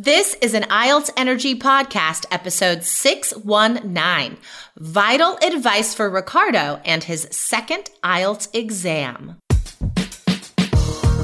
This 0.00 0.36
is 0.40 0.54
an 0.54 0.62
IELTS 0.62 1.10
Energy 1.16 1.58
Podcast, 1.58 2.24
episode 2.30 2.84
619 2.84 4.38
Vital 4.76 5.36
Advice 5.42 5.92
for 5.92 6.08
Ricardo 6.08 6.80
and 6.84 7.02
his 7.02 7.26
second 7.32 7.90
IELTS 8.04 8.46
exam. 8.54 9.40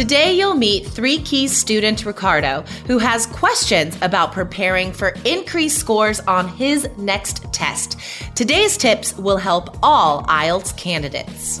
Today, 0.00 0.32
you'll 0.32 0.54
meet 0.54 0.86
Three 0.86 1.18
Keys 1.18 1.54
student 1.54 2.06
Ricardo, 2.06 2.62
who 2.86 2.96
has 2.96 3.26
questions 3.26 3.98
about 4.00 4.32
preparing 4.32 4.92
for 4.92 5.14
increased 5.26 5.76
scores 5.78 6.20
on 6.20 6.48
his 6.48 6.88
next 6.96 7.52
test. 7.52 7.98
Today's 8.34 8.78
tips 8.78 9.14
will 9.18 9.36
help 9.36 9.76
all 9.82 10.22
IELTS 10.22 10.74
candidates. 10.78 11.60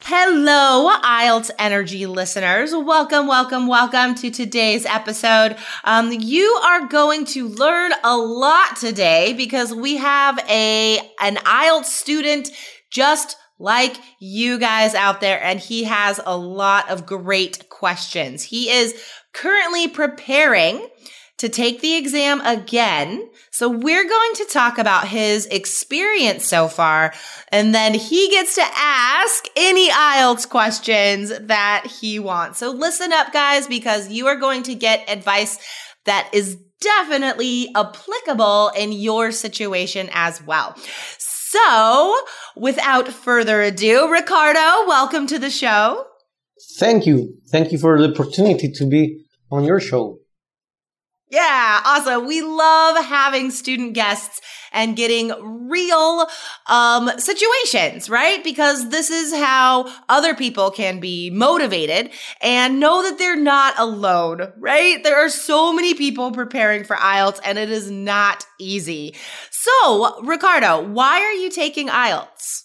Hello, 0.00 0.90
IELTS 1.02 1.50
Energy 1.58 2.06
listeners. 2.06 2.72
Welcome, 2.72 3.26
welcome, 3.26 3.66
welcome 3.66 4.14
to 4.16 4.30
today's 4.30 4.84
episode. 4.86 5.56
Um, 5.84 6.12
you 6.12 6.44
are 6.64 6.86
going 6.86 7.24
to 7.26 7.48
learn 7.48 7.92
a 8.04 8.16
lot 8.16 8.76
today 8.76 9.32
because 9.32 9.74
we 9.74 9.96
have 9.96 10.38
a 10.48 10.98
an 11.20 11.36
IELTS 11.36 11.86
student 11.86 12.50
just 12.90 13.36
like 13.58 13.96
you 14.20 14.58
guys 14.58 14.94
out 14.94 15.20
there, 15.20 15.42
and 15.42 15.58
he 15.58 15.84
has 15.84 16.20
a 16.24 16.36
lot 16.36 16.88
of 16.90 17.06
great 17.06 17.68
questions. 17.70 18.44
He 18.44 18.70
is 18.70 18.94
currently 19.32 19.88
preparing 19.88 20.86
to 21.38 21.48
take 21.48 21.80
the 21.80 21.96
exam 21.96 22.42
again. 22.42 23.28
So 23.56 23.70
we're 23.70 24.06
going 24.06 24.34
to 24.34 24.44
talk 24.50 24.76
about 24.76 25.08
his 25.08 25.46
experience 25.46 26.46
so 26.46 26.68
far, 26.68 27.14
and 27.48 27.74
then 27.74 27.94
he 27.94 28.28
gets 28.28 28.54
to 28.56 28.64
ask 28.76 29.46
any 29.56 29.88
IELTS 29.88 30.46
questions 30.46 31.32
that 31.40 31.86
he 31.86 32.18
wants. 32.18 32.58
So 32.58 32.70
listen 32.70 33.14
up, 33.14 33.32
guys, 33.32 33.66
because 33.66 34.10
you 34.10 34.26
are 34.26 34.36
going 34.36 34.62
to 34.64 34.74
get 34.74 35.08
advice 35.08 35.58
that 36.04 36.28
is 36.34 36.56
definitely 36.82 37.70
applicable 37.74 38.72
in 38.76 38.92
your 38.92 39.32
situation 39.32 40.10
as 40.12 40.42
well. 40.42 40.76
So 41.16 42.18
without 42.56 43.08
further 43.08 43.62
ado, 43.62 44.12
Ricardo, 44.12 44.86
welcome 44.86 45.26
to 45.28 45.38
the 45.38 45.48
show. 45.48 46.04
Thank 46.78 47.06
you. 47.06 47.38
Thank 47.48 47.72
you 47.72 47.78
for 47.78 47.98
the 47.98 48.12
opportunity 48.12 48.70
to 48.70 48.84
be 48.84 49.24
on 49.50 49.64
your 49.64 49.80
show. 49.80 50.18
Yeah, 51.28 51.80
awesome. 51.84 52.26
We 52.26 52.40
love 52.40 53.04
having 53.04 53.50
student 53.50 53.94
guests 53.94 54.40
and 54.72 54.94
getting 54.94 55.32
real 55.68 56.28
um, 56.68 57.10
situations, 57.18 58.08
right? 58.08 58.44
Because 58.44 58.90
this 58.90 59.10
is 59.10 59.34
how 59.34 59.92
other 60.08 60.34
people 60.34 60.70
can 60.70 61.00
be 61.00 61.30
motivated 61.30 62.10
and 62.40 62.78
know 62.78 63.02
that 63.02 63.18
they're 63.18 63.34
not 63.34 63.74
alone, 63.76 64.52
right? 64.58 65.02
There 65.02 65.16
are 65.16 65.28
so 65.28 65.72
many 65.72 65.94
people 65.94 66.30
preparing 66.30 66.84
for 66.84 66.94
IELTS 66.94 67.40
and 67.44 67.58
it 67.58 67.70
is 67.70 67.90
not 67.90 68.44
easy. 68.60 69.16
So, 69.50 70.22
Ricardo, 70.22 70.86
why 70.86 71.20
are 71.22 71.32
you 71.32 71.50
taking 71.50 71.88
IELTS? 71.88 72.62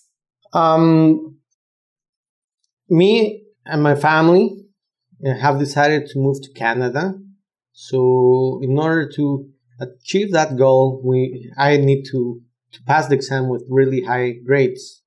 Um, 0.53 1.39
me 2.89 3.43
and 3.65 3.81
my 3.81 3.95
family 3.95 4.51
have 5.25 5.57
decided 5.57 6.05
to 6.07 6.19
move 6.19 6.41
to 6.43 6.53
Canada 6.53 7.15
so 7.81 8.59
in 8.61 8.77
order 8.77 9.09
to 9.15 9.49
achieve 9.79 10.33
that 10.33 10.55
goal, 10.55 11.01
we 11.03 11.51
I 11.57 11.77
need 11.77 12.03
to 12.11 12.39
to 12.73 12.83
pass 12.83 13.07
the 13.07 13.15
exam 13.15 13.49
with 13.49 13.63
really 13.67 14.01
high 14.01 14.33
grades. 14.45 15.01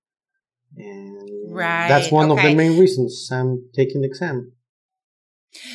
And 0.76 1.54
right. 1.54 1.86
that's 1.86 2.10
one 2.10 2.32
okay. 2.32 2.40
of 2.40 2.50
the 2.50 2.54
main 2.56 2.76
reasons 2.76 3.28
I'm 3.30 3.68
taking 3.76 4.00
the 4.00 4.08
exam. 4.08 4.52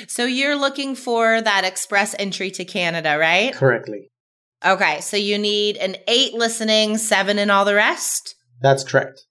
So 0.09 0.25
you're 0.25 0.57
looking 0.57 0.93
for 0.93 1.39
that 1.39 1.63
express 1.63 2.15
entry 2.19 2.51
to 2.51 2.65
Canada, 2.65 3.17
right? 3.17 3.53
Correctly. 3.53 4.11
Okay, 4.65 4.99
so 4.99 5.15
you 5.15 5.37
need 5.37 5.77
an 5.77 5.95
8 6.05 6.33
listening, 6.33 6.97
7 6.97 7.39
and 7.39 7.49
all 7.49 7.63
the 7.63 7.75
rest? 7.75 8.35
That's 8.59 8.83
correct. 8.83 9.21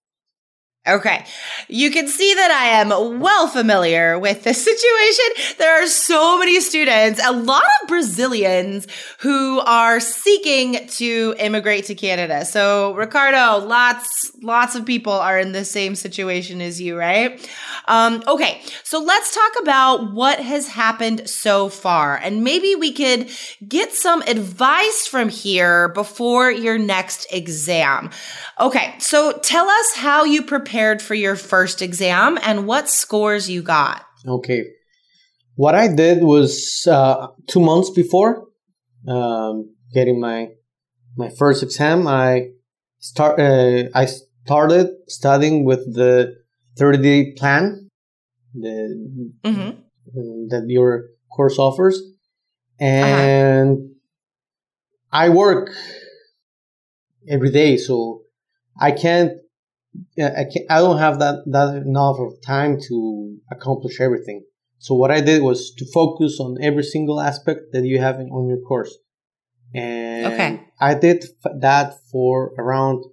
Okay. 0.89 1.25
You 1.69 1.91
can 1.91 2.09
see 2.09 2.35
that 2.35 2.51
I 2.51 2.81
am 2.81 3.21
well 3.21 3.47
familiar 3.47 4.19
with 4.19 4.45
this 4.45 4.65
situation. 4.71 5.57
There 5.59 5.83
are 5.83 5.87
so 5.87 6.39
many 6.39 6.61
students, 6.61 7.21
a 7.25 7.33
lot 7.33 7.65
of 7.83 7.89
Brazilians 7.89 8.87
who 9.21 9.61
are 9.61 10.01
seeking 10.01 10.87
to 10.89 11.35
immigrate 11.39 11.85
to 11.87 11.95
Canada. 11.95 12.45
So, 12.45 12.95
Ricardo, 12.95 13.65
lots, 13.65 14.33
lots 14.43 14.75
of 14.75 14.87
people 14.87 15.13
are 15.13 15.39
in 15.39 15.53
the 15.53 15.65
same 15.65 15.95
situation 15.95 16.61
as 16.61 16.81
you, 16.81 16.97
right? 16.97 17.41
Um, 17.89 18.23
okay. 18.29 18.63
So 18.85 19.01
let's 19.01 19.35
talk 19.35 19.63
about 19.63 20.13
what 20.13 20.39
has 20.41 20.69
happened 20.69 21.29
so 21.29 21.69
far. 21.69 22.17
And 22.17 22.45
maybe 22.45 22.75
we 22.75 22.93
could 22.93 23.31
get 23.67 23.93
some 23.93 24.23
advice 24.23 25.07
from 25.07 25.29
here 25.29 25.89
before 25.89 26.51
your 26.51 26.79
next 26.79 27.27
exam. 27.33 28.11
Okay. 28.61 28.95
So 28.99 29.33
tell 29.33 29.69
us 29.69 29.95
how 29.97 30.25
you 30.25 30.43
prepare 30.43 30.78
prepared 30.79 31.03
for 31.03 31.15
your 31.15 31.35
first 31.35 31.83
exam 31.83 32.39
and 32.43 32.67
what 32.67 32.89
scores 32.89 33.51
you 33.51 33.63
got. 33.63 34.05
Okay. 34.27 34.65
What 35.57 35.75
I 35.75 35.89
did 35.89 36.23
was 36.23 36.87
uh, 36.89 37.29
two 37.49 37.61
months 37.61 37.91
before 37.91 38.47
um, 39.09 39.75
getting 39.93 40.21
my 40.21 40.51
my 41.17 41.31
first 41.37 41.65
exam, 41.65 42.07
I 42.07 42.51
start 43.01 43.41
uh, 43.41 43.89
I 43.93 44.07
started 44.45 44.87
studying 45.09 45.65
with 45.65 45.81
the 45.93 46.37
thirty 46.79 47.03
day 47.03 47.33
plan 47.37 47.91
the, 48.55 49.35
mm-hmm. 49.45 50.49
that 50.51 50.65
your 50.69 51.07
course 51.35 51.59
offers, 51.59 51.97
uh-huh. 52.81 52.85
and 52.85 53.79
uh-huh. 53.79 55.25
I 55.25 55.29
work 55.31 55.73
every 57.29 57.51
day, 57.51 57.79
so 57.79 58.23
I 58.81 58.93
can't 58.93 59.33
I, 60.19 60.45
can't, 60.45 60.67
I 60.71 60.79
don't 60.79 60.99
have 60.99 61.19
that, 61.21 61.45
that 61.47 61.83
enough 61.87 62.17
of 62.19 62.41
time 62.43 62.79
to 62.89 63.39
accomplish 63.51 64.01
everything. 64.01 64.45
So 64.79 64.95
what 64.95 65.11
I 65.11 65.21
did 65.21 65.43
was 65.43 65.75
to 65.75 65.87
focus 65.93 66.39
on 66.41 66.57
every 66.63 66.85
single 66.85 67.21
aspect 67.21 67.73
that 67.73 67.85
you 67.85 67.99
have 68.01 68.21
in, 68.21 68.31
on 68.31 68.49
your 68.49 68.61
course. 68.61 68.95
And 69.75 70.27
okay. 70.27 70.61
I 70.81 70.95
did 70.95 71.25
that 71.61 71.95
for 72.11 72.53
around, 72.59 73.05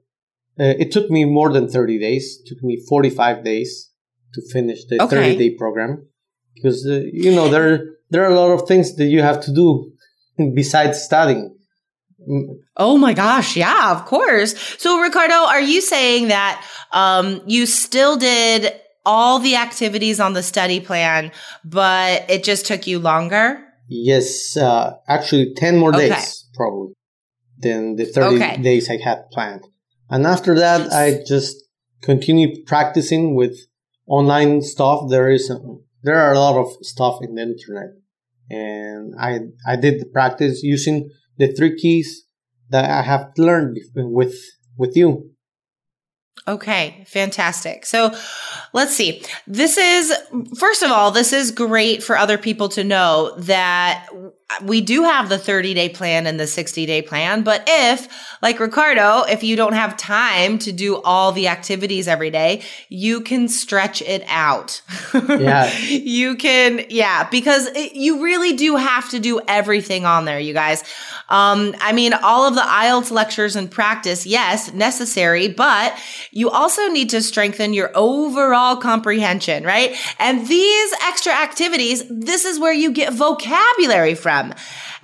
uh, 0.59 0.75
it 0.79 0.91
took 0.91 1.09
me 1.09 1.25
more 1.25 1.51
than 1.51 1.67
30 1.67 1.99
days. 1.99 2.39
It 2.43 2.49
took 2.49 2.63
me 2.63 2.83
45 2.87 3.43
days 3.43 3.91
to 4.33 4.41
finish 4.53 4.85
the 4.85 5.01
okay. 5.03 5.33
30 5.33 5.37
day 5.37 5.55
program. 5.55 6.07
Because, 6.53 6.85
uh, 6.85 7.01
you 7.11 7.35
know, 7.35 7.49
there, 7.49 7.83
there 8.09 8.23
are 8.23 8.31
a 8.31 8.39
lot 8.39 8.51
of 8.51 8.67
things 8.67 8.95
that 8.95 9.05
you 9.05 9.21
have 9.21 9.41
to 9.41 9.53
do 9.53 9.91
besides 10.53 11.01
studying. 11.01 11.54
Oh 12.77 12.97
my 12.97 13.13
gosh, 13.13 13.55
yeah, 13.55 13.91
of 13.91 14.05
course. 14.05 14.55
So 14.79 14.99
Ricardo, 14.99 15.35
are 15.35 15.61
you 15.61 15.81
saying 15.81 16.29
that 16.29 16.65
um, 16.91 17.41
you 17.45 17.65
still 17.65 18.17
did 18.17 18.73
all 19.05 19.39
the 19.39 19.55
activities 19.55 20.19
on 20.19 20.33
the 20.33 20.43
study 20.43 20.79
plan, 20.79 21.31
but 21.63 22.29
it 22.29 22.43
just 22.43 22.65
took 22.65 22.87
you 22.87 22.99
longer? 22.99 23.63
Yes, 23.87 24.57
uh, 24.57 24.95
actually 25.07 25.53
10 25.53 25.77
more 25.77 25.93
okay. 25.93 26.09
days 26.09 26.49
probably 26.55 26.93
than 27.59 27.95
the 27.95 28.05
30 28.05 28.35
okay. 28.35 28.61
days 28.61 28.89
I 28.89 28.97
had 28.97 29.29
planned. 29.31 29.65
And 30.09 30.25
after 30.25 30.55
that, 30.55 30.91
I 30.91 31.23
just 31.25 31.55
continued 32.01 32.65
practicing 32.65 33.35
with 33.35 33.57
online 34.07 34.61
stuff. 34.61 35.09
There 35.09 35.29
is 35.29 35.51
there 36.03 36.17
are 36.17 36.33
a 36.33 36.39
lot 36.39 36.57
of 36.57 36.67
stuff 36.85 37.19
in 37.21 37.35
the 37.35 37.41
internet, 37.41 37.89
and 38.49 39.15
I 39.19 39.39
I 39.67 39.75
did 39.75 39.99
the 39.99 40.05
practice 40.05 40.61
using 40.61 41.09
the 41.37 41.53
three 41.53 41.75
keys 41.75 42.25
that 42.69 42.89
I 42.89 43.01
have 43.01 43.31
learned 43.37 43.79
with 43.95 44.35
with 44.77 44.95
you. 44.95 45.31
Okay, 46.47 47.03
fantastic. 47.07 47.85
So 47.87 48.11
let's 48.71 48.95
see. 48.95 49.23
This 49.47 49.77
is, 49.77 50.13
first 50.59 50.83
of 50.83 50.91
all, 50.91 51.09
this 51.09 51.33
is 51.33 51.49
great 51.49 52.03
for 52.03 52.17
other 52.17 52.37
people 52.37 52.69
to 52.69 52.83
know 52.83 53.33
that 53.39 54.07
we 54.63 54.79
do 54.79 55.03
have 55.03 55.27
the 55.27 55.39
30 55.39 55.73
day 55.73 55.89
plan 55.89 56.27
and 56.27 56.39
the 56.39 56.45
60 56.45 56.85
day 56.85 57.01
plan. 57.01 57.41
But 57.43 57.63
if, 57.67 58.07
like 58.43 58.59
Ricardo, 58.59 59.23
if 59.23 59.43
you 59.43 59.55
don't 59.55 59.73
have 59.73 59.97
time 59.97 60.59
to 60.59 60.71
do 60.71 61.01
all 61.01 61.31
the 61.31 61.47
activities 61.47 62.07
every 62.07 62.29
day, 62.29 62.61
you 62.87 63.21
can 63.21 63.47
stretch 63.47 64.01
it 64.01 64.23
out. 64.27 64.81
Yeah. 65.35 65.73
you 65.79 66.35
can, 66.35 66.85
yeah, 66.89 67.27
because 67.29 67.67
it, 67.67 67.93
you 67.93 68.23
really 68.23 68.53
do 68.53 68.75
have 68.75 69.09
to 69.09 69.19
do 69.19 69.41
everything 69.47 70.05
on 70.05 70.25
there, 70.25 70.39
you 70.39 70.53
guys. 70.53 70.83
Um, 71.29 71.75
I 71.79 71.93
mean, 71.93 72.13
all 72.13 72.47
of 72.47 72.55
the 72.55 72.61
IELTS 72.61 73.11
lectures 73.11 73.55
and 73.55 73.69
practice, 73.69 74.25
yes, 74.25 74.71
necessary, 74.73 75.47
but 75.47 75.97
you 76.31 76.49
also 76.49 76.87
need 76.89 77.09
to 77.11 77.21
strengthen 77.21 77.73
your 77.73 77.91
overall 77.95 78.77
comprehension, 78.77 79.63
right? 79.63 79.95
And 80.19 80.47
these 80.47 80.93
extra 81.03 81.33
activities, 81.33 82.03
this 82.09 82.45
is 82.45 82.59
where 82.59 82.73
you 82.73 82.91
get 82.91 83.13
vocabulary 83.13 84.15
from. 84.15 84.34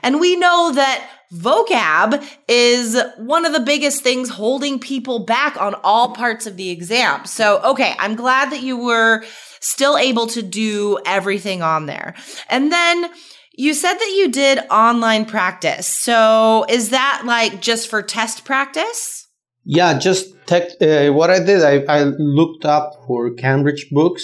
And 0.04 0.19
we 0.19 0.36
know 0.36 0.72
that 0.74 1.10
vocab 1.33 2.22
is 2.48 3.01
one 3.18 3.45
of 3.45 3.54
the 3.54 3.60
biggest 3.60 4.04
things 4.04 4.30
holding 4.30 4.80
people 4.80 5.25
back 5.25 5.60
on 5.62 5.75
all 5.83 6.13
parts 6.13 6.45
of 6.45 6.57
the 6.57 6.69
exam. 6.69 7.25
So, 7.25 7.62
okay, 7.63 7.95
I'm 8.00 8.16
glad 8.16 8.51
that 8.51 8.62
you 8.62 8.78
were 8.78 9.24
still 9.62 9.98
able 9.98 10.28
to 10.28 10.42
do 10.42 11.00
everything 11.06 11.62
on 11.62 11.86
there. 11.86 12.16
And 12.50 12.72
then 12.72 13.10
you 13.54 13.74
said 13.74 13.94
that 13.94 14.13
you 14.18 14.30
did 14.30 14.60
online 14.69 15.25
practice. 15.25 15.88
So, 15.88 16.66
is 16.68 16.89
that 16.89 17.24
like 17.25 17.62
just 17.62 17.89
for 17.89 18.01
test 18.01 18.44
practice? 18.44 19.27
Yeah, 19.63 19.98
just 20.00 20.25
tech, 20.48 20.69
uh, 20.81 21.13
what 21.13 21.30
I 21.30 21.39
did, 21.39 21.63
I, 21.63 21.84
I 21.88 22.04
looked 22.18 22.66
up 22.66 22.94
for 23.07 23.31
Cambridge 23.36 23.88
books. 23.92 24.24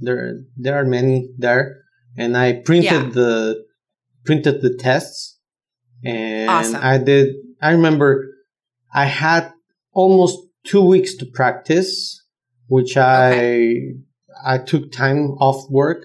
There, 0.00 0.40
there 0.58 0.78
are 0.78 0.84
many 0.84 1.30
there, 1.38 1.78
and 2.18 2.36
I 2.36 2.60
printed 2.64 2.92
Yeah. 2.92 3.10
the 3.10 3.65
printed 4.26 4.60
the 4.62 4.74
tests, 4.76 5.38
and 6.04 6.50
Awesome. 6.50 6.80
I 6.82 6.98
did. 6.98 7.26
I 7.62 7.70
remember 7.72 8.08
I 8.92 9.06
had 9.06 9.52
almost 9.92 10.36
two 10.64 10.82
weeks 10.82 11.14
to 11.16 11.26
practice, 11.26 11.90
which 12.68 12.96
I 12.96 13.76
I 14.44 14.58
took 14.58 14.92
time 14.92 15.20
off 15.46 15.58
work 15.70 16.00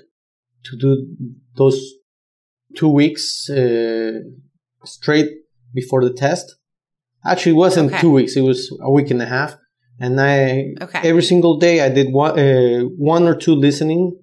to 0.66 0.78
do 0.78 0.92
those 1.58 1.80
two 2.78 2.88
weeks 2.90 3.50
uh, 3.50 4.20
straight 4.86 5.30
before 5.74 6.04
the 6.04 6.14
test. 6.14 6.56
Actually, 7.26 7.54
it 7.54 7.64
wasn't 7.66 7.92
Okay. 7.92 8.02
two 8.02 8.12
weeks; 8.12 8.36
it 8.36 8.42
was 8.42 8.62
a 8.82 8.92
week 8.92 9.12
and 9.12 9.22
a 9.22 9.26
half. 9.38 9.58
And 10.00 10.20
I 10.20 10.74
Okay. 10.82 11.02
every 11.10 11.22
single 11.32 11.58
day 11.60 11.82
I 11.82 11.90
did 11.90 12.08
one 12.12 12.34
uh, 12.40 12.82
one 13.14 13.24
or 13.28 13.36
two 13.36 13.54
listening 13.56 14.18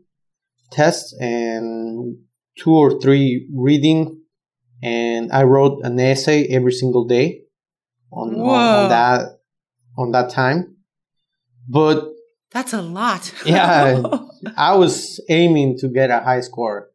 tests 0.72 1.14
and 1.20 2.16
two 2.58 2.74
or 2.74 3.00
three 3.00 3.48
reading, 3.54 4.22
and 4.82 5.32
I 5.32 5.44
wrote 5.44 5.80
an 5.84 5.98
essay 5.98 6.46
every 6.46 6.72
single 6.72 7.04
day 7.06 7.42
on, 8.12 8.34
on, 8.34 8.40
on 8.40 8.88
that 8.90 9.38
on 9.96 10.12
that 10.12 10.30
time. 10.30 10.76
But 11.68 12.04
That's 12.52 12.72
a 12.72 12.82
lot. 12.82 13.32
yeah, 13.44 14.02
I 14.56 14.74
was 14.76 15.20
aiming 15.28 15.78
to 15.78 15.88
get 15.88 16.10
a 16.10 16.20
high 16.20 16.40
score. 16.40 16.90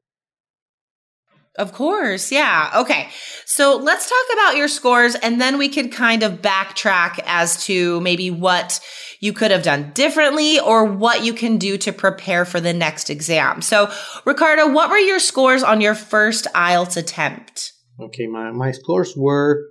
Of 1.55 1.71
course. 1.71 2.31
Yeah. 2.31 2.71
Okay. 2.77 3.09
So 3.45 3.77
let's 3.77 4.09
talk 4.09 4.33
about 4.33 4.57
your 4.57 4.67
scores 4.67 5.13
and 5.13 5.39
then 5.39 5.59
we 5.59 5.69
could 5.69 5.91
kind 5.91 6.23
of 6.23 6.41
backtrack 6.41 7.19
as 7.25 7.63
to 7.65 8.01
maybe 8.01 8.31
what 8.31 8.79
you 9.19 9.33
could 9.33 9.51
have 9.51 9.61
done 9.61 9.91
differently 9.94 10.59
or 10.59 10.83
what 10.83 11.23
you 11.23 11.33
can 11.33 11.57
do 11.57 11.77
to 11.77 11.94
prepare 11.94 12.44
for 12.44 12.59
the 12.59 12.73
next 12.73 13.09
exam. 13.09 13.61
So, 13.61 13.91
Ricardo, 14.25 14.67
what 14.67 14.89
were 14.89 14.97
your 14.97 15.19
scores 15.19 15.61
on 15.63 15.79
your 15.79 15.94
first 15.95 16.47
IELTS 16.55 16.97
attempt? 16.97 17.71
Okay, 18.00 18.25
my, 18.25 18.51
my 18.51 18.71
scores 18.71 19.13
were 19.15 19.61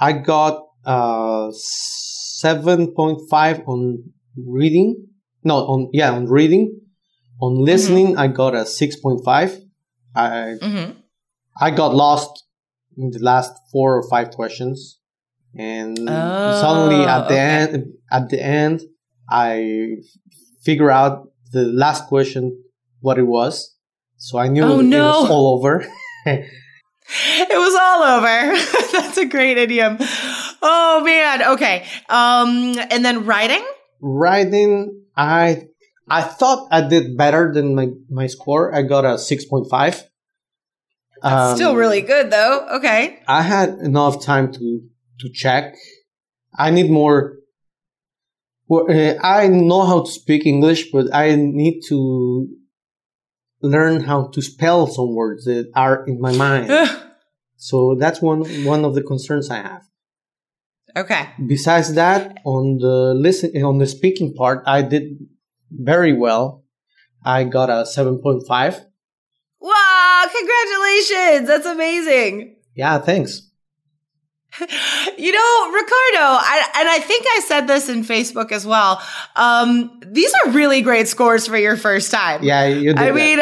I 0.00 0.12
got 0.12 0.66
uh 0.84 1.50
seven 1.52 2.92
point 2.94 3.20
five 3.30 3.62
on 3.66 4.02
reading. 4.36 5.06
No, 5.44 5.58
on 5.58 5.90
yeah, 5.92 6.10
on 6.10 6.26
reading. 6.26 6.80
On 7.40 7.54
listening, 7.54 8.16
I 8.18 8.26
got 8.26 8.54
a 8.54 8.66
six 8.66 8.96
point 8.96 9.24
five. 9.24 9.56
I 10.14 10.56
Mm-hmm. 10.60 10.99
I 11.60 11.70
got 11.70 11.94
lost 11.94 12.44
in 12.96 13.10
the 13.10 13.18
last 13.20 13.52
four 13.70 13.96
or 13.96 14.08
five 14.08 14.30
questions, 14.32 14.98
and 15.56 15.98
Oh, 16.08 16.52
suddenly 16.60 17.04
at 17.04 17.28
the 17.28 17.34
okay. 17.34 17.38
end, 17.38 17.92
at 18.10 18.28
the 18.30 18.42
end, 18.42 18.80
I 19.30 19.96
figure 20.64 20.90
out 20.90 21.28
the 21.52 21.64
last 21.64 22.06
question 22.08 22.62
what 23.00 23.18
it 23.18 23.26
was. 23.26 23.76
So 24.16 24.38
I 24.38 24.48
knew 24.48 24.64
Oh, 24.64 24.80
it 24.80 24.84
no. 24.84 25.06
was 25.08 25.30
all 25.30 25.54
over. 25.58 25.86
It 27.12 27.58
was 27.58 27.74
all 27.74 28.02
over. 28.04 28.92
That's 28.92 29.18
a 29.18 29.24
great 29.26 29.58
idiom. 29.58 29.96
Oh 30.62 31.02
man. 31.04 31.42
Okay. 31.54 31.84
Um, 32.08 32.76
and 32.90 33.04
then 33.04 33.26
writing? 33.26 33.64
Writing, 34.00 35.02
I 35.16 35.66
I 36.08 36.22
thought 36.22 36.68
I 36.70 36.82
did 36.86 37.16
better 37.16 37.52
than 37.52 37.74
my, 37.74 37.88
my 38.08 38.26
score. 38.28 38.72
I 38.74 38.82
got 38.82 39.04
a 39.04 39.18
six 39.18 39.44
point 39.44 39.68
five. 39.68 40.04
Um, 41.22 41.56
Still 41.56 41.76
really 41.76 42.00
good 42.00 42.30
though. 42.30 42.66
Okay. 42.76 43.18
I 43.28 43.42
had 43.42 43.70
enough 43.80 44.24
time 44.24 44.52
to 44.52 44.80
to 45.20 45.28
check. 45.32 45.74
I 46.58 46.70
need 46.70 46.90
more. 46.90 47.36
uh, 48.70 49.14
I 49.22 49.48
know 49.48 49.84
how 49.84 50.00
to 50.04 50.10
speak 50.10 50.46
English, 50.46 50.90
but 50.92 51.12
I 51.12 51.34
need 51.36 51.80
to 51.88 52.48
learn 53.62 54.04
how 54.04 54.28
to 54.28 54.40
spell 54.40 54.86
some 54.86 55.14
words 55.14 55.44
that 55.44 55.70
are 55.74 56.06
in 56.06 56.20
my 56.20 56.32
mind. 56.32 56.70
so 57.56 57.96
that's 57.98 58.22
one 58.22 58.44
one 58.64 58.84
of 58.84 58.94
the 58.94 59.02
concerns 59.02 59.50
I 59.50 59.56
have. 59.56 59.82
okay. 60.96 61.28
Besides 61.46 61.94
that, 61.94 62.38
on 62.44 62.78
the 62.78 63.14
listen 63.14 63.50
on 63.62 63.78
the 63.78 63.86
speaking 63.86 64.34
part, 64.34 64.62
I 64.66 64.82
did 64.82 65.18
very 65.70 66.12
well. 66.12 66.64
I 67.24 67.44
got 67.44 67.68
a 67.70 67.84
seven 67.86 68.18
point 68.22 68.44
five. 68.46 68.80
Congratulations. 70.28 71.48
That's 71.48 71.66
amazing. 71.66 72.56
Yeah, 72.74 72.98
thanks. 72.98 73.42
You 75.18 75.32
know, 75.32 75.70
Ricardo, 75.72 76.24
I, 76.40 76.70
and 76.76 76.88
I 76.88 76.98
think 76.98 77.26
I 77.28 77.40
said 77.40 77.66
this 77.66 77.88
in 77.90 78.04
Facebook 78.04 78.52
as 78.52 78.64
well. 78.66 79.02
Um, 79.36 80.00
these 80.06 80.32
are 80.32 80.50
really 80.50 80.80
great 80.80 81.08
scores 81.08 81.46
for 81.46 81.58
your 81.58 81.76
first 81.76 82.10
time. 82.10 82.42
Yeah, 82.42 82.66
you 82.66 82.94
did. 82.94 82.98
I 82.98 83.06
that. 83.06 83.14
mean, 83.14 83.40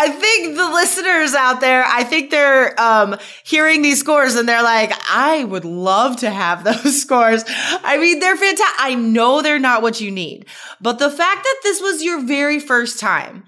I 0.00 0.10
think 0.10 0.56
the 0.56 0.68
listeners 0.70 1.34
out 1.34 1.60
there, 1.60 1.82
I 1.84 2.04
think 2.04 2.30
they're 2.30 2.80
um, 2.80 3.16
hearing 3.44 3.82
these 3.82 3.98
scores 3.98 4.36
and 4.36 4.48
they're 4.48 4.62
like, 4.62 4.92
I 5.10 5.42
would 5.42 5.64
love 5.64 6.18
to 6.18 6.30
have 6.30 6.62
those 6.84 7.02
scores. 7.02 7.42
I 7.48 7.98
mean, 7.98 8.20
they're 8.20 8.36
fantastic. 8.36 8.76
I 8.78 8.94
know 8.94 9.42
they're 9.42 9.58
not 9.58 9.82
what 9.82 10.00
you 10.00 10.12
need, 10.12 10.46
but 10.80 11.00
the 11.00 11.10
fact 11.10 11.42
that 11.42 11.60
this 11.64 11.80
was 11.80 12.04
your 12.04 12.24
very 12.24 12.60
first 12.60 13.00
time, 13.00 13.44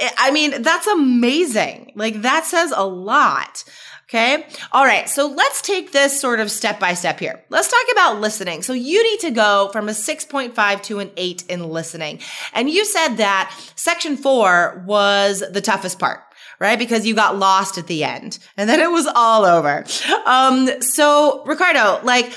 I- 0.00 0.30
mean, 0.30 0.62
that's 0.62 0.86
amazing. 0.86 1.92
Like, 1.94 2.22
that 2.22 2.44
says 2.44 2.72
a 2.74 2.86
lot. 2.86 3.64
Okay. 4.08 4.46
All 4.72 4.84
right. 4.84 5.08
So 5.08 5.26
let's 5.26 5.62
take 5.62 5.92
this 5.92 6.20
sort 6.20 6.38
of 6.38 6.50
step 6.50 6.78
by 6.78 6.94
step 6.94 7.18
here. 7.18 7.42
Let's 7.48 7.68
talk 7.68 7.84
about 7.90 8.20
listening. 8.20 8.62
So 8.62 8.72
you 8.74 9.02
need 9.02 9.20
to 9.20 9.30
go 9.30 9.70
from 9.72 9.88
a 9.88 9.92
6.5 9.92 10.82
to 10.82 10.98
an 10.98 11.10
8 11.16 11.44
in 11.48 11.68
listening. 11.70 12.20
And 12.52 12.68
you 12.68 12.84
said 12.84 13.16
that 13.16 13.56
section 13.76 14.16
four 14.16 14.84
was 14.86 15.42
the 15.50 15.62
toughest 15.62 15.98
part. 15.98 16.20
Right? 16.60 16.78
Because 16.78 17.04
you 17.06 17.14
got 17.14 17.36
lost 17.38 17.78
at 17.78 17.88
the 17.88 18.04
end 18.04 18.38
and 18.56 18.70
then 18.70 18.78
it 18.78 18.90
was 18.90 19.08
all 19.12 19.44
over. 19.44 19.84
Um, 20.24 20.80
so 20.82 21.42
Ricardo, 21.44 21.98
like, 22.04 22.32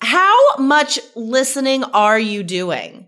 how 0.00 0.56
much 0.56 0.98
listening 1.16 1.82
are 1.84 2.18
you 2.18 2.42
doing? 2.42 3.07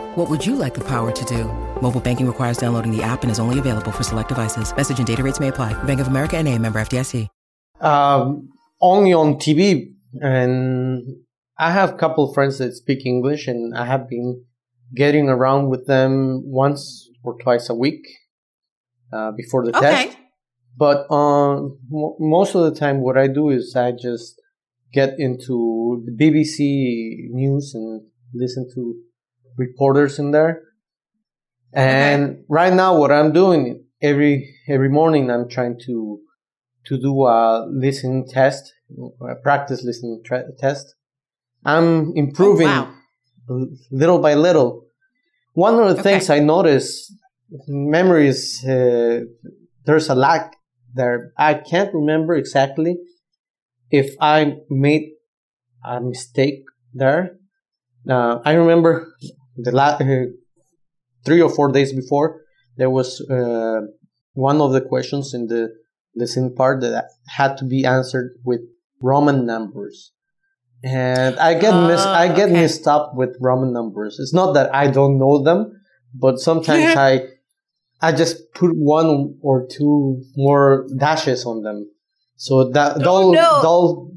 What 0.15 0.29
would 0.29 0.45
you 0.45 0.57
like 0.57 0.73
the 0.73 0.83
power 0.83 1.09
to 1.09 1.25
do? 1.25 1.45
Mobile 1.81 2.01
banking 2.01 2.27
requires 2.27 2.57
downloading 2.57 2.91
the 2.95 3.01
app 3.01 3.21
and 3.21 3.31
is 3.31 3.39
only 3.39 3.59
available 3.59 3.93
for 3.93 4.03
select 4.03 4.27
devices. 4.27 4.75
Message 4.75 4.97
and 4.97 5.07
data 5.07 5.23
rates 5.23 5.39
may 5.39 5.47
apply. 5.47 5.71
Bank 5.83 6.01
of 6.01 6.07
America 6.07 6.35
and 6.35 6.49
a 6.49 6.57
member 6.59 6.79
FDIC. 6.81 7.27
Um, 7.79 8.49
only 8.81 9.13
on 9.13 9.35
TV, 9.35 9.93
and 10.19 11.01
I 11.57 11.71
have 11.71 11.91
a 11.91 11.97
couple 11.97 12.33
friends 12.33 12.57
that 12.57 12.73
speak 12.73 13.05
English, 13.05 13.47
and 13.47 13.73
I 13.73 13.85
have 13.85 14.09
been 14.09 14.43
getting 14.93 15.29
around 15.29 15.69
with 15.69 15.87
them 15.87 16.41
once 16.43 17.09
or 17.23 17.37
twice 17.41 17.69
a 17.69 17.73
week 17.73 18.05
uh, 19.13 19.31
before 19.31 19.65
the 19.65 19.75
Okay. 19.77 20.07
test. 20.07 20.17
But 20.77 21.09
um, 21.09 21.79
mo 21.89 22.17
most 22.19 22.53
of 22.53 22.63
the 22.63 22.77
time, 22.77 22.99
what 23.01 23.17
I 23.17 23.27
do 23.27 23.49
is 23.49 23.75
I 23.77 23.93
just 23.93 24.39
get 24.91 25.15
into 25.17 26.03
the 26.05 26.11
BBC 26.11 27.29
news 27.31 27.73
and 27.73 28.01
listen 28.33 28.69
to 28.75 28.95
reporters 29.57 30.19
in 30.19 30.31
there. 30.31 30.61
And 31.73 32.43
right 32.49 32.73
now, 32.73 32.97
what 32.97 33.11
I'm 33.11 33.31
doing 33.31 33.85
every 34.01 34.53
every 34.67 34.89
morning, 34.89 35.31
I'm 35.31 35.47
trying 35.47 35.79
to 35.85 36.19
to 36.87 36.99
do 36.99 37.25
a 37.25 37.67
listening 37.69 38.27
test, 38.27 38.73
a 39.21 39.35
practice 39.35 39.83
listening 39.83 40.21
tra- 40.25 40.51
test. 40.59 40.95
I'm 41.63 42.11
improving 42.15 42.67
wow. 42.67 42.93
little 43.91 44.19
by 44.19 44.33
little. 44.33 44.85
One 45.53 45.79
of 45.79 45.95
the 45.95 46.01
things 46.01 46.29
I 46.29 46.39
notice, 46.39 47.13
memories, 47.67 48.65
uh, 48.65 49.21
there's 49.85 50.09
a 50.09 50.15
lack 50.15 50.55
there. 50.93 51.33
I 51.37 51.53
can't 51.55 51.93
remember 51.93 52.35
exactly 52.35 52.97
if 53.91 54.15
I 54.19 54.55
made 54.69 55.11
a 55.85 55.99
mistake 56.01 56.63
there. 56.93 57.37
Uh, 58.09 58.39
I 58.43 58.53
remember 58.53 59.13
the 59.63 59.71
last 59.71 60.01
uh, 60.01 60.25
three 61.25 61.41
or 61.41 61.49
four 61.49 61.71
days 61.71 61.93
before 61.93 62.41
there 62.77 62.89
was 62.89 63.21
uh, 63.29 63.81
one 64.33 64.61
of 64.61 64.71
the 64.73 64.81
questions 64.81 65.33
in 65.33 65.47
the 65.47 65.69
listening 66.15 66.53
part 66.55 66.81
that 66.81 67.05
had 67.27 67.57
to 67.57 67.65
be 67.65 67.85
answered 67.85 68.31
with 68.43 68.61
Roman 69.01 69.45
numbers. 69.45 70.11
And 70.83 71.37
I 71.39 71.53
get 71.53 71.73
mis- 71.87 72.01
Oh, 72.05 72.09
I 72.09 72.27
get 72.29 72.49
okay. 72.49 72.61
mixed 72.61 72.87
up 72.87 73.11
with 73.15 73.35
Roman 73.39 73.71
numbers. 73.71 74.17
It's 74.19 74.33
not 74.33 74.53
that 74.53 74.73
I 74.73 74.87
don't 74.87 75.19
know 75.19 75.43
them, 75.43 75.59
but 76.13 76.39
sometimes 76.39 76.95
I 76.97 77.11
I 78.01 78.11
just 78.13 78.51
put 78.55 78.71
one 78.75 79.37
or 79.43 79.67
two 79.67 80.23
more 80.35 80.87
dashes 80.97 81.45
on 81.45 81.61
them. 81.61 81.87
So 82.35 82.69
that 82.71 82.97
they'll 82.99 83.31
no. 83.31 83.61
they'll 83.61 84.11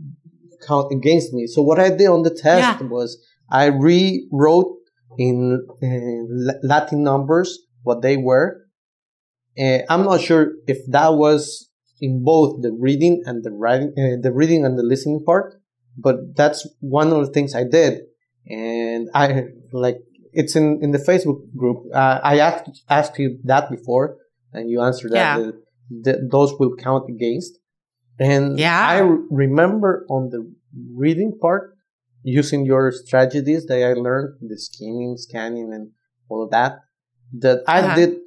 count 0.67 0.91
against 0.93 1.35
me. 1.35 1.47
So 1.47 1.61
what 1.61 1.79
I 1.79 1.91
did 1.91 2.07
on 2.09 2.23
the 2.23 2.31
test 2.31 2.81
Yeah. 2.81 2.89
was 2.89 3.19
I 3.51 3.67
rewrote 3.67 4.73
in 5.19 5.67
uh, 5.83 6.53
Latin 6.63 7.03
numbers 7.03 7.59
what 7.83 8.03
they 8.03 8.17
were. 8.17 8.63
Uh, 9.59 9.79
I'm 9.89 10.05
not 10.05 10.21
sure 10.21 10.53
if 10.67 10.79
that 10.89 11.15
was 11.15 11.71
in 12.01 12.25
both 12.25 12.63
the 12.63 12.73
reading 12.73 13.23
and 13.25 13.45
the 13.45 13.51
writing, 13.53 13.93
uh, 13.97 14.21
the 14.21 14.33
reading 14.33 14.65
and 14.65 14.79
the 14.79 14.83
listening 14.83 15.23
part, 15.25 15.61
but 15.97 16.35
that's 16.37 16.67
one 16.81 17.13
of 17.13 17.25
the 17.25 17.33
things 17.33 17.55
I 17.55 17.65
did. 17.65 18.03
And 18.49 19.09
I 19.15 19.45
like 19.73 19.99
it's 20.33 20.57
in 20.57 20.81
in 20.83 20.91
the 20.91 20.99
Facebook 20.99 21.41
group. 21.57 21.85
Uh, 21.95 22.21
I 22.23 22.39
asked 22.41 22.83
asked 22.91 23.19
you 23.19 23.39
that 23.45 23.71
before, 23.71 24.17
and 24.53 24.69
you 24.69 24.83
answered 24.83 25.13
that 25.13 25.17
Yeah. 25.17 25.39
the, 25.39 25.53
the, 26.03 26.29
those 26.31 26.53
will 26.59 26.75
count 26.77 27.09
against. 27.09 27.59
And 28.19 28.59
Yeah. 28.59 28.79
I 28.87 28.99
re- 28.99 29.19
remember 29.31 30.05
on 30.11 30.31
the 30.31 30.53
reading 30.95 31.39
part 31.41 31.74
using 32.25 32.65
your 32.67 32.91
strategies 32.91 33.67
that 33.67 33.81
I 33.83 33.93
learned, 33.93 34.39
the 34.41 34.59
skimming, 34.59 35.17
scanning, 35.17 35.73
and 35.73 35.91
all 36.29 36.43
of 36.45 36.51
that, 36.51 36.81
that 37.41 37.59
I 37.69 37.81
Uh-huh. 37.81 37.95
did 37.95 38.19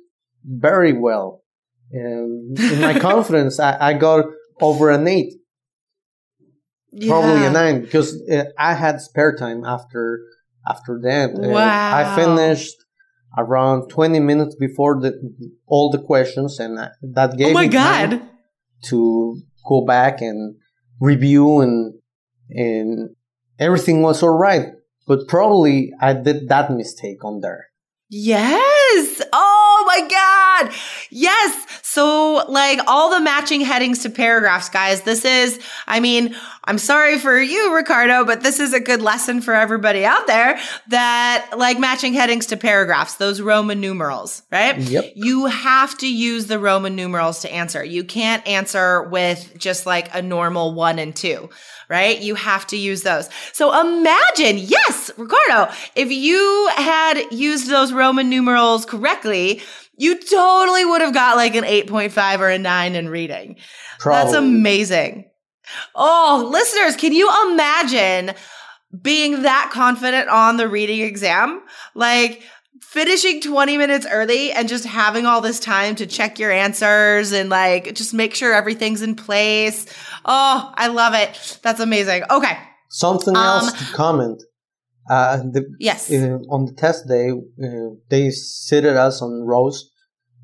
very 0.45 0.93
well. 0.93 1.43
And 1.91 2.57
in 2.59 2.79
my 2.81 2.93
confidence, 3.09 3.59
I, 3.59 3.77
I 3.89 3.93
got 3.93 4.25
over 4.61 4.89
an 4.91 5.07
eight, 5.07 5.33
probably 7.07 7.43
a 7.45 7.49
nine, 7.49 7.81
because 7.81 8.09
uh, 8.31 8.45
I 8.57 8.73
had 8.73 9.01
spare 9.01 9.35
time 9.35 9.63
after 9.65 10.21
after 10.69 10.99
that. 11.03 11.31
Uh, 11.31 11.47
Wow. 11.49 11.89
I 11.99 12.15
finished 12.15 12.75
around 13.37 13.89
20 13.89 14.19
minutes 14.19 14.55
before 14.55 14.99
the 14.99 15.11
all 15.67 15.89
the 15.91 15.99
questions, 16.01 16.59
and 16.59 16.79
I- 16.79 16.91
that 17.01 17.37
gave 17.37 17.51
Oh 17.51 17.53
my 17.53 17.67
god. 17.67 18.21
to 18.89 19.41
go 19.67 19.85
back 19.85 20.21
and 20.21 20.55
review 20.99 21.61
and 21.61 21.93
and 22.49 23.15
everything 23.59 24.01
was 24.01 24.23
all 24.23 24.37
right 24.37 24.67
but 25.05 25.27
probably 25.27 25.91
i 26.01 26.13
did 26.13 26.47
that 26.49 26.71
mistake 26.71 27.23
on 27.23 27.41
there 27.41 27.67
Yes. 28.09 29.21
Oh 29.33 29.83
my 29.85 30.07
God. 30.07 30.73
Yes. 31.09 31.65
So, 31.83 32.45
like, 32.47 32.79
all 32.87 33.09
the 33.09 33.19
matching 33.19 33.61
headings 33.61 34.03
to 34.03 34.09
paragraphs, 34.09 34.69
guys. 34.69 35.01
This 35.01 35.25
is, 35.25 35.59
I 35.87 35.99
mean, 35.99 36.35
I'm 36.63 36.77
sorry 36.77 37.17
for 37.17 37.37
you, 37.37 37.75
Ricardo, 37.75 38.23
but 38.23 38.43
this 38.43 38.59
is 38.59 38.73
a 38.73 38.79
good 38.79 39.01
lesson 39.01 39.41
for 39.41 39.53
everybody 39.53 40.05
out 40.05 40.27
there 40.27 40.59
that, 40.89 41.49
like, 41.57 41.79
matching 41.79 42.13
headings 42.13 42.45
to 42.47 42.57
paragraphs, 42.57 43.15
those 43.15 43.41
Roman 43.41 43.81
numerals, 43.81 44.43
right? 44.51 44.77
Yep. 44.77 45.13
You 45.15 45.47
have 45.47 45.97
to 45.97 46.07
use 46.13 46.47
the 46.47 46.59
Roman 46.59 46.95
numerals 46.95 47.41
to 47.41 47.51
answer. 47.51 47.83
You 47.83 48.03
can't 48.03 48.45
answer 48.47 49.03
with 49.09 49.53
just 49.57 49.85
like 49.85 50.13
a 50.15 50.21
normal 50.21 50.75
one 50.75 50.99
and 50.99 51.15
two 51.15 51.49
right? 51.89 52.19
You 52.19 52.35
have 52.35 52.67
to 52.67 52.77
use 52.77 53.03
those. 53.03 53.29
So 53.53 53.79
imagine, 53.79 54.57
yes, 54.57 55.11
Ricardo, 55.17 55.71
if 55.95 56.11
you 56.11 56.69
had 56.75 57.31
used 57.31 57.69
those 57.69 57.93
Roman 57.93 58.29
numerals 58.29 58.85
correctly, 58.85 59.61
you 59.97 60.19
totally 60.19 60.85
would 60.85 61.01
have 61.01 61.13
got 61.13 61.37
like 61.37 61.55
an 61.55 61.63
8.5 61.63 62.39
or 62.39 62.49
a 62.49 62.59
9 62.59 62.95
in 62.95 63.09
reading. 63.09 63.57
That's 64.03 64.33
amazing. 64.33 65.29
Oh, 65.95 66.47
listeners, 66.51 66.95
can 66.95 67.13
you 67.13 67.29
imagine 67.51 68.33
being 69.01 69.41
that 69.41 69.69
confident 69.73 70.29
on 70.29 70.57
the 70.57 70.67
reading 70.67 71.01
exam? 71.01 71.61
Like, 71.93 72.43
finishing 72.91 73.41
20 73.41 73.77
minutes 73.77 74.05
early 74.09 74.51
and 74.51 74.69
just 74.69 74.85
having 74.85 75.25
all 75.25 75.41
this 75.41 75.59
time 75.59 75.93
to 75.95 76.05
check 76.07 76.39
your 76.39 76.51
answers 76.51 77.31
and 77.33 77.49
like 77.49 77.93
just 77.95 78.13
make 78.13 78.33
sure 78.33 78.53
everything's 78.53 79.01
in 79.01 79.13
place. 79.15 79.85
Oh, 80.25 80.71
I 80.75 80.87
love 80.87 81.13
it. 81.13 81.59
That's 81.63 81.79
amazing. 81.81 82.23
Okay. 82.31 82.57
something 82.89 83.35
Um, 83.35 83.43
else 83.43 83.73
to 83.73 83.85
comment 83.93 84.41
uh, 85.09 85.37
the, 85.37 85.63
Yes. 85.79 86.09
uh, 86.11 86.39
on 86.49 86.65
the 86.65 86.73
test 86.73 87.07
day 87.07 87.29
uh, 87.31 87.89
they 88.09 88.29
seated 88.29 88.95
us 89.07 89.21
on 89.21 89.31
rows 89.45 89.91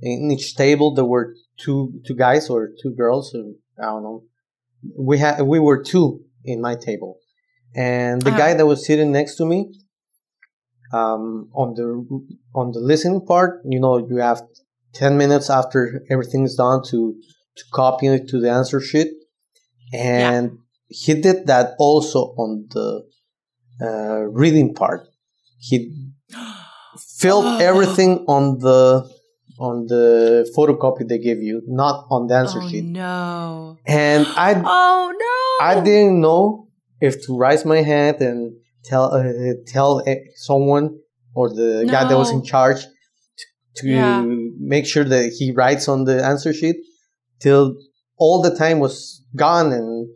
in 0.02 0.30
each 0.32 0.56
table 0.56 0.94
there 0.94 1.06
were 1.06 1.34
two 1.64 1.80
two 2.06 2.16
guys 2.16 2.50
or 2.50 2.70
two 2.82 2.92
girls 3.02 3.34
or, 3.34 3.46
i 3.82 3.86
don't 3.92 4.04
know 4.04 4.24
we 5.10 5.18
had 5.18 5.42
we 5.54 5.60
were 5.68 5.80
two 5.92 6.08
in 6.52 6.60
my 6.68 6.76
table 6.76 7.12
and 7.76 8.22
the 8.22 8.30
Uh-huh. 8.30 8.38
guy 8.44 8.52
that 8.58 8.66
was 8.66 8.86
sitting 8.86 9.12
next 9.20 9.36
to 9.40 9.46
me 9.46 9.60
um, 10.94 11.50
on 11.54 11.74
the 11.78 11.88
on 12.56 12.72
the 12.72 12.80
listening 12.80 13.22
part 13.26 13.62
you 13.74 13.80
know 13.80 13.98
you 14.10 14.18
have 14.18 14.42
10 14.94 15.18
minutes 15.18 15.50
after 15.50 16.04
everything's 16.10 16.56
done 16.56 16.82
to 16.92 17.16
to 17.58 17.64
copy 17.74 18.08
it 18.08 18.28
to 18.30 18.40
the 18.40 18.50
answer 18.50 18.80
sheet 18.80 19.10
and 19.94 20.58
he 20.88 21.14
did 21.16 21.48
that 21.48 21.74
also 21.80 22.20
on 22.38 22.68
the 22.72 22.88
uh, 23.82 24.20
reading 24.42 24.74
part 24.74 25.02
he 25.60 25.78
filled 27.20 27.46
Oh. 27.46 27.58
everything 27.58 28.24
on 28.28 28.60
the 28.60 29.10
on 29.60 29.86
the 29.88 30.50
photocopy 30.56 31.08
they 31.08 31.18
give 31.20 31.40
you 31.50 31.62
not 31.68 32.06
on 32.10 32.28
the 32.28 32.36
answer 32.36 32.60
Oh 32.62 32.70
sheet 32.70 32.86
no. 32.86 33.78
and 33.86 34.26
i 34.36 34.50
Oh 34.66 35.12
no. 35.26 35.66
I 35.66 35.80
didn't 35.82 36.20
know 36.22 36.68
if 37.02 37.14
to 37.26 37.38
raise 37.38 37.64
my 37.66 37.82
hand 37.82 38.18
and 38.22 38.54
tell 38.84 39.14
uh, 39.14 39.24
tell 39.68 40.04
uh, 40.08 40.16
someone 40.36 40.98
or 41.36 41.50
the 41.50 41.88
guy 41.90 42.08
that 42.08 42.18
was 42.18 42.32
in 42.32 42.44
charge 42.44 42.82
to, 42.84 43.46
to 43.78 43.88
Yeah. 43.88 44.24
make 44.60 44.86
sure 44.86 45.04
that 45.04 45.34
he 45.38 45.52
writes 45.52 45.88
on 45.88 46.04
the 46.06 46.24
answer 46.24 46.54
sheet 46.54 46.78
till 47.40 47.76
all 48.18 48.42
the 48.42 48.56
time 48.56 48.80
was 48.80 49.24
gone 49.36 49.72
and 49.74 50.08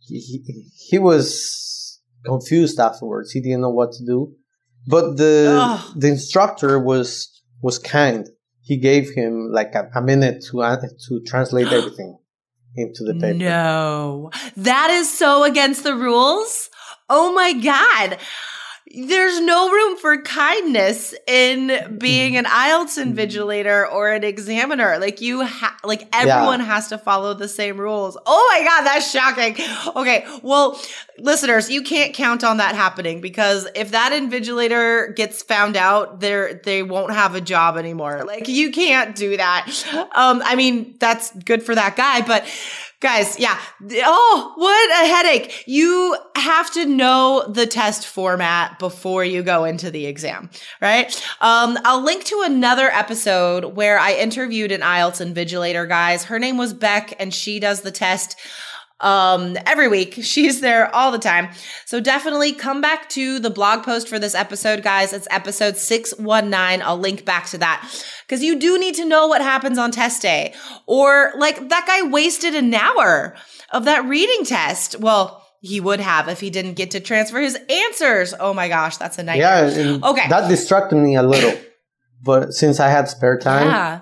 he, 0.00 0.18
he, 0.20 0.64
he 0.90 0.98
was 0.98 2.00
confused 2.24 2.78
afterwards. 2.78 3.30
He 3.32 3.40
didn't 3.40 3.60
know 3.62 3.70
what 3.70 3.92
to 3.92 4.04
do. 4.04 4.32
But 4.86 5.16
the 5.16 5.58
Ugh. 5.60 5.94
the 5.96 6.08
instructor 6.08 6.78
was 6.78 7.06
was 7.62 7.78
kind. 7.78 8.26
He 8.62 8.76
gave 8.78 9.10
him 9.10 9.50
like 9.52 9.74
a, 9.74 9.90
a 9.94 10.00
minute 10.02 10.44
to 10.50 10.62
uh, 10.62 10.76
to 11.08 11.20
translate 11.26 11.66
everything 11.78 12.18
into 12.76 13.04
the 13.04 13.14
paper. 13.14 13.36
No. 13.38 14.30
That 14.56 14.90
is 14.90 15.06
so 15.16 15.44
against 15.44 15.82
the 15.84 15.94
rules. 15.94 16.70
Oh 17.10 17.34
my 17.34 17.52
God. 17.52 18.18
there's 18.92 19.40
no 19.40 19.70
room 19.70 19.96
for 19.96 20.20
kindness 20.22 21.14
in 21.28 21.96
being 21.98 22.36
an 22.36 22.44
IELTS 22.44 23.00
invigilator 23.00 23.90
or 23.90 24.10
an 24.10 24.24
examiner. 24.24 24.98
Like 24.98 25.20
you 25.20 25.44
ha- 25.44 25.76
like 25.84 26.08
everyone 26.12 26.58
yeah. 26.58 26.66
has 26.66 26.88
to 26.88 26.98
follow 26.98 27.32
the 27.32 27.46
same 27.46 27.78
rules. 27.78 28.18
Oh 28.26 28.52
my 28.52 28.64
god, 28.64 28.82
that's 28.84 29.10
shocking. 29.10 29.56
Okay, 29.96 30.26
well, 30.42 30.80
listeners, 31.18 31.70
you 31.70 31.82
can't 31.82 32.14
count 32.14 32.42
on 32.42 32.56
that 32.56 32.74
happening 32.74 33.20
because 33.20 33.68
if 33.74 33.92
that 33.92 34.12
invigilator 34.12 35.14
gets 35.14 35.42
found 35.42 35.76
out, 35.76 36.20
they 36.20 36.58
they 36.64 36.82
won't 36.82 37.12
have 37.12 37.34
a 37.34 37.40
job 37.40 37.76
anymore. 37.76 38.24
Like 38.26 38.48
you 38.48 38.72
can't 38.72 39.14
do 39.14 39.36
that. 39.36 39.66
Um 40.14 40.42
I 40.44 40.56
mean, 40.56 40.96
that's 40.98 41.30
good 41.44 41.62
for 41.62 41.74
that 41.74 41.96
guy, 41.96 42.22
but 42.22 42.44
Guys, 43.00 43.38
yeah. 43.38 43.58
Oh, 44.04 44.52
what 44.56 44.90
a 45.02 45.06
headache. 45.06 45.64
You 45.66 46.18
have 46.36 46.70
to 46.74 46.84
know 46.84 47.46
the 47.48 47.66
test 47.66 48.06
format 48.06 48.78
before 48.78 49.24
you 49.24 49.42
go 49.42 49.64
into 49.64 49.90
the 49.90 50.04
exam, 50.04 50.50
right? 50.82 51.10
Um, 51.40 51.78
I'll 51.86 52.02
link 52.02 52.24
to 52.24 52.42
another 52.44 52.90
episode 52.90 53.74
where 53.74 53.98
I 53.98 54.12
interviewed 54.12 54.70
an 54.70 54.82
IELTS 54.82 55.34
invigilator, 55.34 55.88
guys. 55.88 56.24
Her 56.24 56.38
name 56.38 56.58
was 56.58 56.74
Beck 56.74 57.14
and 57.18 57.32
she 57.32 57.58
does 57.58 57.80
the 57.80 57.90
test 57.90 58.36
um, 59.00 59.56
every 59.66 59.88
week. 59.88 60.14
She's 60.22 60.60
there 60.60 60.94
all 60.94 61.10
the 61.10 61.18
time. 61.18 61.50
So 61.86 62.00
definitely 62.00 62.52
come 62.52 62.80
back 62.80 63.08
to 63.10 63.38
the 63.38 63.50
blog 63.50 63.82
post 63.82 64.08
for 64.08 64.18
this 64.18 64.34
episode, 64.34 64.82
guys. 64.82 65.12
It's 65.12 65.28
episode 65.30 65.76
619. 65.76 66.82
I'll 66.82 66.98
link 66.98 67.24
back 67.24 67.46
to 67.46 67.58
that 67.58 67.88
because 68.26 68.42
you 68.42 68.58
do 68.58 68.78
need 68.78 68.94
to 68.96 69.04
know 69.04 69.26
what 69.26 69.40
happens 69.40 69.78
on 69.78 69.90
test 69.90 70.22
day. 70.22 70.54
Or 70.86 71.32
like 71.36 71.68
that 71.68 71.86
guy 71.86 72.08
wasted 72.08 72.54
an 72.54 72.72
hour 72.74 73.34
of 73.70 73.84
that 73.84 74.04
reading 74.04 74.44
test. 74.44 74.98
Well, 75.00 75.46
he 75.62 75.80
would 75.80 76.00
have 76.00 76.28
if 76.28 76.40
he 76.40 76.48
didn't 76.50 76.74
get 76.74 76.92
to 76.92 77.00
transfer 77.00 77.40
his 77.40 77.58
answers. 77.68 78.34
Oh 78.38 78.54
my 78.54 78.68
gosh, 78.68 78.96
that's 78.96 79.18
a 79.18 79.22
nightmare. 79.22 79.68
Yeah, 79.68 79.98
okay. 80.10 80.28
That 80.28 80.48
distracted 80.48 80.96
me 80.96 81.16
a 81.16 81.22
little. 81.22 81.58
but 82.22 82.52
since 82.54 82.80
I 82.80 82.88
had 82.88 83.08
spare 83.08 83.38
time, 83.38 83.66
yeah 83.66 84.00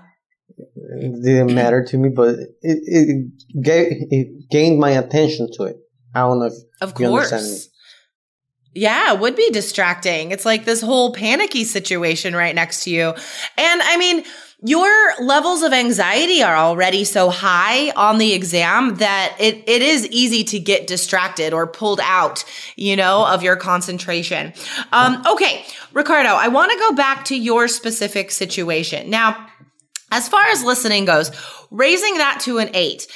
it 1.03 1.23
didn't 1.23 1.55
matter 1.55 1.85
to 1.85 1.99
me, 1.99 2.09
but 2.09 2.35
it 2.35 2.51
it, 2.63 3.63
gave, 3.63 3.87
it 4.11 4.51
gained 4.51 4.79
my 4.79 4.91
attention 4.91 5.49
to 5.55 5.65
it. 5.65 5.77
I 6.15 6.21
don't 6.21 6.41
know 6.41 6.47
if 6.47 6.55
of 6.81 6.95
course. 6.95 7.69
Yeah, 8.75 9.15
it 9.15 9.21
would 9.21 9.35
be 9.35 9.51
distracting. 9.51 10.31
It's 10.31 10.45
like 10.45 10.65
this 10.65 10.81
whole 10.81 11.13
panicky 11.13 11.65
situation 11.65 12.37
right 12.37 12.55
next 12.55 12.85
to 12.85 12.91
you. 12.91 13.09
And 13.57 13.83
I 13.83 13.97
mean, 13.97 14.25
your 14.63 15.15
levels 15.21 15.63
of 15.63 15.73
anxiety 15.73 16.43
are 16.43 16.57
already 16.57 17.05
so 17.05 17.31
high 17.31 17.91
on 17.91 18.19
the 18.19 18.35
exam 18.35 18.97
that 18.97 19.37
it, 19.39 19.69
it 19.69 19.83
is 19.83 20.07
easy 20.09 20.43
to 20.45 20.59
get 20.59 20.89
distracted 20.89 21.53
or 21.53 21.67
pulled 21.67 22.01
out, 22.03 22.45
you 22.77 22.97
know, 22.97 23.25
of 23.27 23.43
your 23.43 23.55
concentration. 23.55 24.53
Um, 24.93 25.23
okay, 25.27 25.65
Ricardo, 25.93 26.31
I 26.31 26.49
want 26.49 26.73
to 26.73 26.79
go 26.79 26.93
back 26.93 27.25
to 27.27 27.37
your 27.37 27.69
specific 27.69 28.33
situation. 28.33 29.11
Now, 29.11 29.48
as 30.11 30.29
far 30.29 30.45
as 30.47 30.65
listening 30.65 31.05
goes, 31.05 31.31
raising 31.71 32.19
that 32.19 32.41
to 32.45 32.59
an 32.59 32.71
eight. 32.75 33.07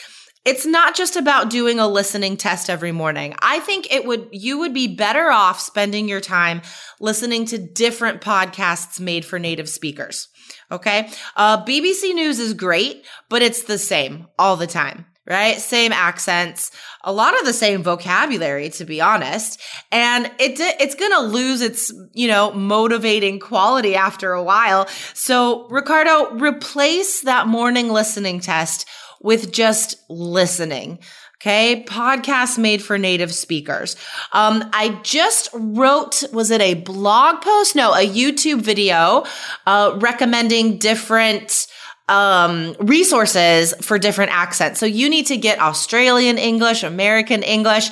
It's 0.45 0.67
not 0.67 0.97
just 0.97 1.15
about 1.15 1.51
doing 1.51 1.79
a 1.79 1.87
listening 1.87 2.37
test 2.37 2.69
every 2.69 2.91
morning. 2.91 3.35
I 3.41 3.61
think 3.61 3.93
it 3.93 4.05
would, 4.05 4.29
you 4.33 4.59
would 4.59 4.75
be 4.75 4.97
better 4.97 5.31
off 5.31 5.61
spending 5.61 6.09
your 6.09 6.21
time 6.21 6.63
listening 6.99 7.45
to 7.47 7.59
different 7.59 8.21
podcasts 8.21 8.99
made 8.99 9.25
for 9.25 9.39
native 9.39 9.69
speakers. 9.69 10.29
Okay. 10.71 11.11
Uh, 11.37 11.65
BBC 11.65 12.13
News 12.15 12.41
is 12.41 12.55
great, 12.55 13.07
but 13.29 13.43
it's 13.43 13.63
the 13.65 13.79
same 13.79 14.27
all 14.37 14.57
the 14.57 14.67
time 14.67 15.07
right? 15.27 15.61
Same 15.61 15.93
accents, 15.93 16.71
a 17.05 17.13
lot 17.13 17.39
of 17.39 17.47
the 17.47 17.53
same 17.53 17.83
vocabulary, 17.83 18.71
to 18.71 18.85
be 18.85 19.01
honest. 19.01 19.61
And 19.91 20.27
it, 20.39 20.59
it's 20.59 20.95
going 20.95 21.13
to 21.13 21.21
lose 21.21 21.61
its, 21.61 21.93
you 22.13 22.29
know, 22.29 22.53
motivating 22.53 23.39
quality 23.39 23.95
after 23.95 24.33
a 24.33 24.43
while. 24.43 24.89
So 25.15 25.69
Ricardo, 25.69 26.35
replace 26.37 27.21
that 27.23 27.47
morning 27.47 27.89
listening 27.89 28.41
test 28.41 28.89
with 29.21 29.53
just 29.53 29.97
listening. 30.09 30.99
Okay. 31.41 31.85
Podcasts 31.89 32.57
made 32.57 32.85
for 32.85 32.99
native 32.99 33.35
speakers. 33.35 33.97
Um, 34.33 34.63
I 34.73 35.01
just 35.03 35.49
wrote, 35.53 36.23
was 36.33 36.53
it 36.53 36.61
a 36.61 36.75
blog 36.75 37.43
post? 37.43 37.75
No, 37.75 37.93
a 37.95 38.09
YouTube 38.09 38.61
video, 38.61 39.25
uh, 39.67 39.99
recommending 40.01 40.79
different, 40.79 41.67
um, 42.09 42.75
resources 42.81 43.75
for 43.81 43.99
different 43.99 44.33
accents. 44.33 44.81
So 44.81 44.87
you 44.87 45.09
need 45.09 45.27
to 45.27 45.37
get 45.37 45.61
Australian 45.61 46.37
English, 46.37 46.83
American 46.83 47.43
English. 47.43 47.91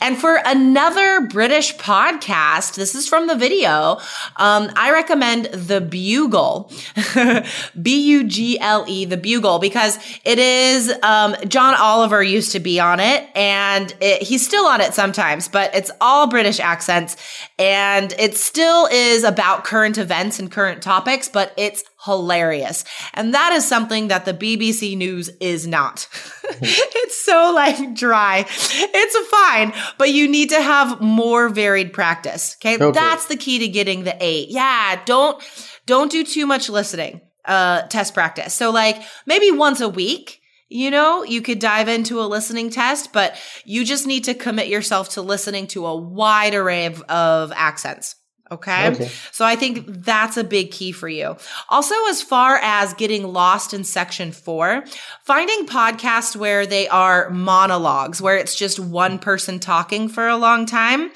And 0.00 0.18
for 0.18 0.40
another 0.44 1.28
British 1.28 1.76
podcast, 1.76 2.74
this 2.74 2.94
is 2.94 3.08
from 3.08 3.28
the 3.28 3.36
video. 3.36 3.98
Um, 4.36 4.70
I 4.76 4.90
recommend 4.92 5.46
The 5.46 5.80
Bugle, 5.80 6.72
B-U-G-L-E, 7.82 9.04
The 9.04 9.16
Bugle, 9.16 9.58
because 9.60 9.98
it 10.24 10.38
is, 10.38 10.92
um, 11.02 11.36
John 11.46 11.74
Oliver 11.74 12.22
used 12.22 12.52
to 12.52 12.60
be 12.60 12.80
on 12.80 12.98
it 12.98 13.28
and 13.36 13.94
it, 14.00 14.22
he's 14.22 14.44
still 14.44 14.66
on 14.66 14.80
it 14.80 14.92
sometimes, 14.92 15.48
but 15.48 15.74
it's 15.74 15.90
all 16.00 16.26
British 16.26 16.58
accents 16.58 17.16
and 17.58 18.12
it 18.18 18.36
still 18.36 18.86
is 18.86 19.22
about 19.22 19.64
current 19.64 19.98
events 19.98 20.40
and 20.40 20.50
current 20.50 20.82
topics, 20.82 21.28
but 21.28 21.54
it's 21.56 21.84
hilarious. 22.04 22.84
And 23.14 23.34
that 23.34 23.52
is 23.52 23.66
something 23.66 24.08
that 24.08 24.24
the 24.24 24.34
BBC 24.34 24.96
News 24.96 25.28
is 25.40 25.66
not. 25.66 26.08
it's 26.60 27.24
so 27.24 27.52
like 27.54 27.94
dry. 27.94 28.44
It's 28.48 29.28
fine, 29.28 29.72
but 29.98 30.10
you 30.10 30.28
need 30.28 30.50
to 30.50 30.60
have 30.60 31.00
more 31.00 31.48
varied 31.48 31.92
practice. 31.92 32.56
Okay? 32.60 32.74
okay. 32.74 32.90
That's 32.90 33.26
the 33.26 33.36
key 33.36 33.60
to 33.60 33.68
getting 33.68 34.04
the 34.04 34.16
eight. 34.20 34.48
Yeah. 34.50 35.00
Don't, 35.04 35.42
don't 35.86 36.10
do 36.10 36.24
too 36.24 36.46
much 36.46 36.68
listening, 36.68 37.20
uh, 37.44 37.82
test 37.82 38.14
practice. 38.14 38.54
So 38.54 38.70
like 38.70 39.02
maybe 39.26 39.50
once 39.50 39.80
a 39.80 39.88
week. 39.88 40.38
You 40.74 40.90
know, 40.90 41.22
you 41.22 41.42
could 41.42 41.58
dive 41.58 41.86
into 41.86 42.18
a 42.18 42.24
listening 42.24 42.70
test, 42.70 43.12
but 43.12 43.36
you 43.66 43.84
just 43.84 44.06
need 44.06 44.24
to 44.24 44.32
commit 44.32 44.68
yourself 44.68 45.10
to 45.10 45.20
listening 45.20 45.66
to 45.66 45.84
a 45.84 45.94
wide 45.94 46.54
array 46.54 46.86
of, 46.86 47.02
of 47.02 47.52
accents. 47.54 48.16
Okay? 48.52 48.88
okay. 48.88 49.10
So 49.30 49.44
I 49.44 49.56
think 49.56 49.84
that's 49.86 50.36
a 50.36 50.44
big 50.44 50.70
key 50.70 50.92
for 50.92 51.08
you. 51.08 51.36
Also, 51.68 51.94
as 52.08 52.22
far 52.22 52.58
as 52.62 52.94
getting 52.94 53.32
lost 53.32 53.74
in 53.74 53.84
section 53.84 54.32
four, 54.32 54.84
finding 55.24 55.66
podcasts 55.66 56.36
where 56.36 56.66
they 56.66 56.86
are 56.88 57.30
monologues, 57.30 58.20
where 58.20 58.36
it's 58.36 58.54
just 58.54 58.78
one 58.78 59.18
person 59.18 59.58
talking 59.58 60.08
for 60.08 60.28
a 60.28 60.36
long 60.36 60.66
time 60.66 61.10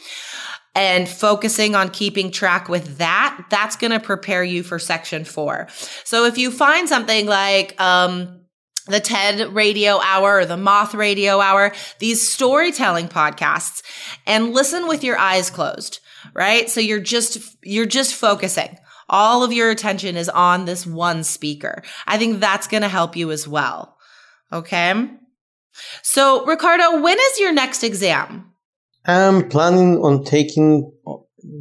and 0.74 1.08
focusing 1.08 1.74
on 1.74 1.90
keeping 1.90 2.30
track 2.30 2.68
with 2.68 2.98
that, 2.98 3.46
that's 3.50 3.76
going 3.76 3.92
to 3.92 4.00
prepare 4.00 4.44
you 4.44 4.62
for 4.62 4.78
section 4.78 5.24
four. 5.24 5.68
So 6.04 6.24
if 6.24 6.36
you 6.36 6.50
find 6.50 6.88
something 6.88 7.26
like, 7.26 7.80
um, 7.80 8.40
the 8.86 9.00
TED 9.00 9.52
radio 9.52 10.00
hour 10.00 10.38
or 10.38 10.46
the 10.46 10.56
Moth 10.56 10.94
radio 10.94 11.40
hour, 11.40 11.72
these 11.98 12.28
storytelling 12.28 13.08
podcasts 13.08 13.82
and 14.26 14.52
listen 14.52 14.86
with 14.86 15.02
your 15.02 15.18
eyes 15.18 15.50
closed 15.50 16.00
right? 16.34 16.68
So 16.70 16.80
you're 16.80 17.00
just, 17.00 17.38
you're 17.62 17.86
just 17.86 18.14
focusing. 18.14 18.78
All 19.08 19.44
of 19.44 19.52
your 19.52 19.70
attention 19.70 20.16
is 20.16 20.28
on 20.28 20.64
this 20.64 20.86
one 20.86 21.22
speaker. 21.22 21.82
I 22.06 22.18
think 22.18 22.40
that's 22.40 22.66
going 22.66 22.82
to 22.82 22.88
help 22.88 23.16
you 23.16 23.30
as 23.30 23.46
well. 23.46 23.96
Okay. 24.52 25.08
So 26.02 26.44
Ricardo, 26.44 27.00
when 27.00 27.18
is 27.18 27.40
your 27.40 27.52
next 27.52 27.84
exam? 27.84 28.52
I'm 29.04 29.48
planning 29.48 29.98
on 29.98 30.24
taking 30.24 30.90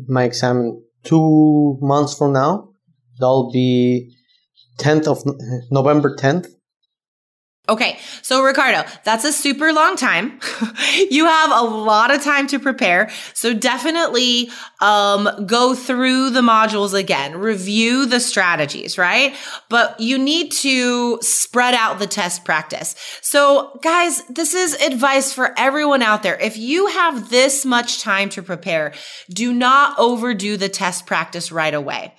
my 0.07 0.23
exam 0.23 0.81
two 1.03 1.77
months 1.81 2.17
from 2.17 2.33
now. 2.33 2.69
That'll 3.19 3.51
be 3.51 4.15
10th 4.79 5.07
of 5.07 5.23
November 5.71 6.15
10th. 6.15 6.47
Okay. 7.67 7.97
So 8.21 8.43
Ricardo, 8.43 8.87
that's 9.03 9.25
a 9.25 9.33
super 9.33 9.73
long 9.73 9.95
time. 9.95 10.39
you 11.09 11.25
have 11.25 11.51
a 11.51 11.63
lot 11.63 12.13
of 12.13 12.23
time 12.23 12.45
to 12.47 12.59
prepare. 12.59 13.09
So 13.33 13.53
definitely, 13.53 14.49
um, 14.81 15.27
go 15.47 15.73
through 15.73 16.29
the 16.29 16.41
modules 16.41 16.93
again, 16.93 17.37
review 17.37 18.05
the 18.05 18.19
strategies, 18.19 18.97
right? 18.97 19.35
But 19.69 19.99
you 19.99 20.17
need 20.17 20.51
to 20.53 21.19
spread 21.21 21.73
out 21.73 21.97
the 21.97 22.07
test 22.07 22.45
practice. 22.45 22.95
So 23.21 23.79
guys, 23.81 24.21
this 24.27 24.53
is 24.53 24.75
advice 24.75 25.33
for 25.33 25.53
everyone 25.57 26.03
out 26.03 26.21
there. 26.21 26.39
If 26.39 26.57
you 26.57 26.87
have 26.87 27.29
this 27.29 27.65
much 27.65 28.01
time 28.01 28.29
to 28.29 28.43
prepare, 28.43 28.93
do 29.29 29.53
not 29.53 29.97
overdo 29.97 30.57
the 30.57 30.69
test 30.69 31.07
practice 31.07 31.51
right 31.51 31.73
away 31.73 32.13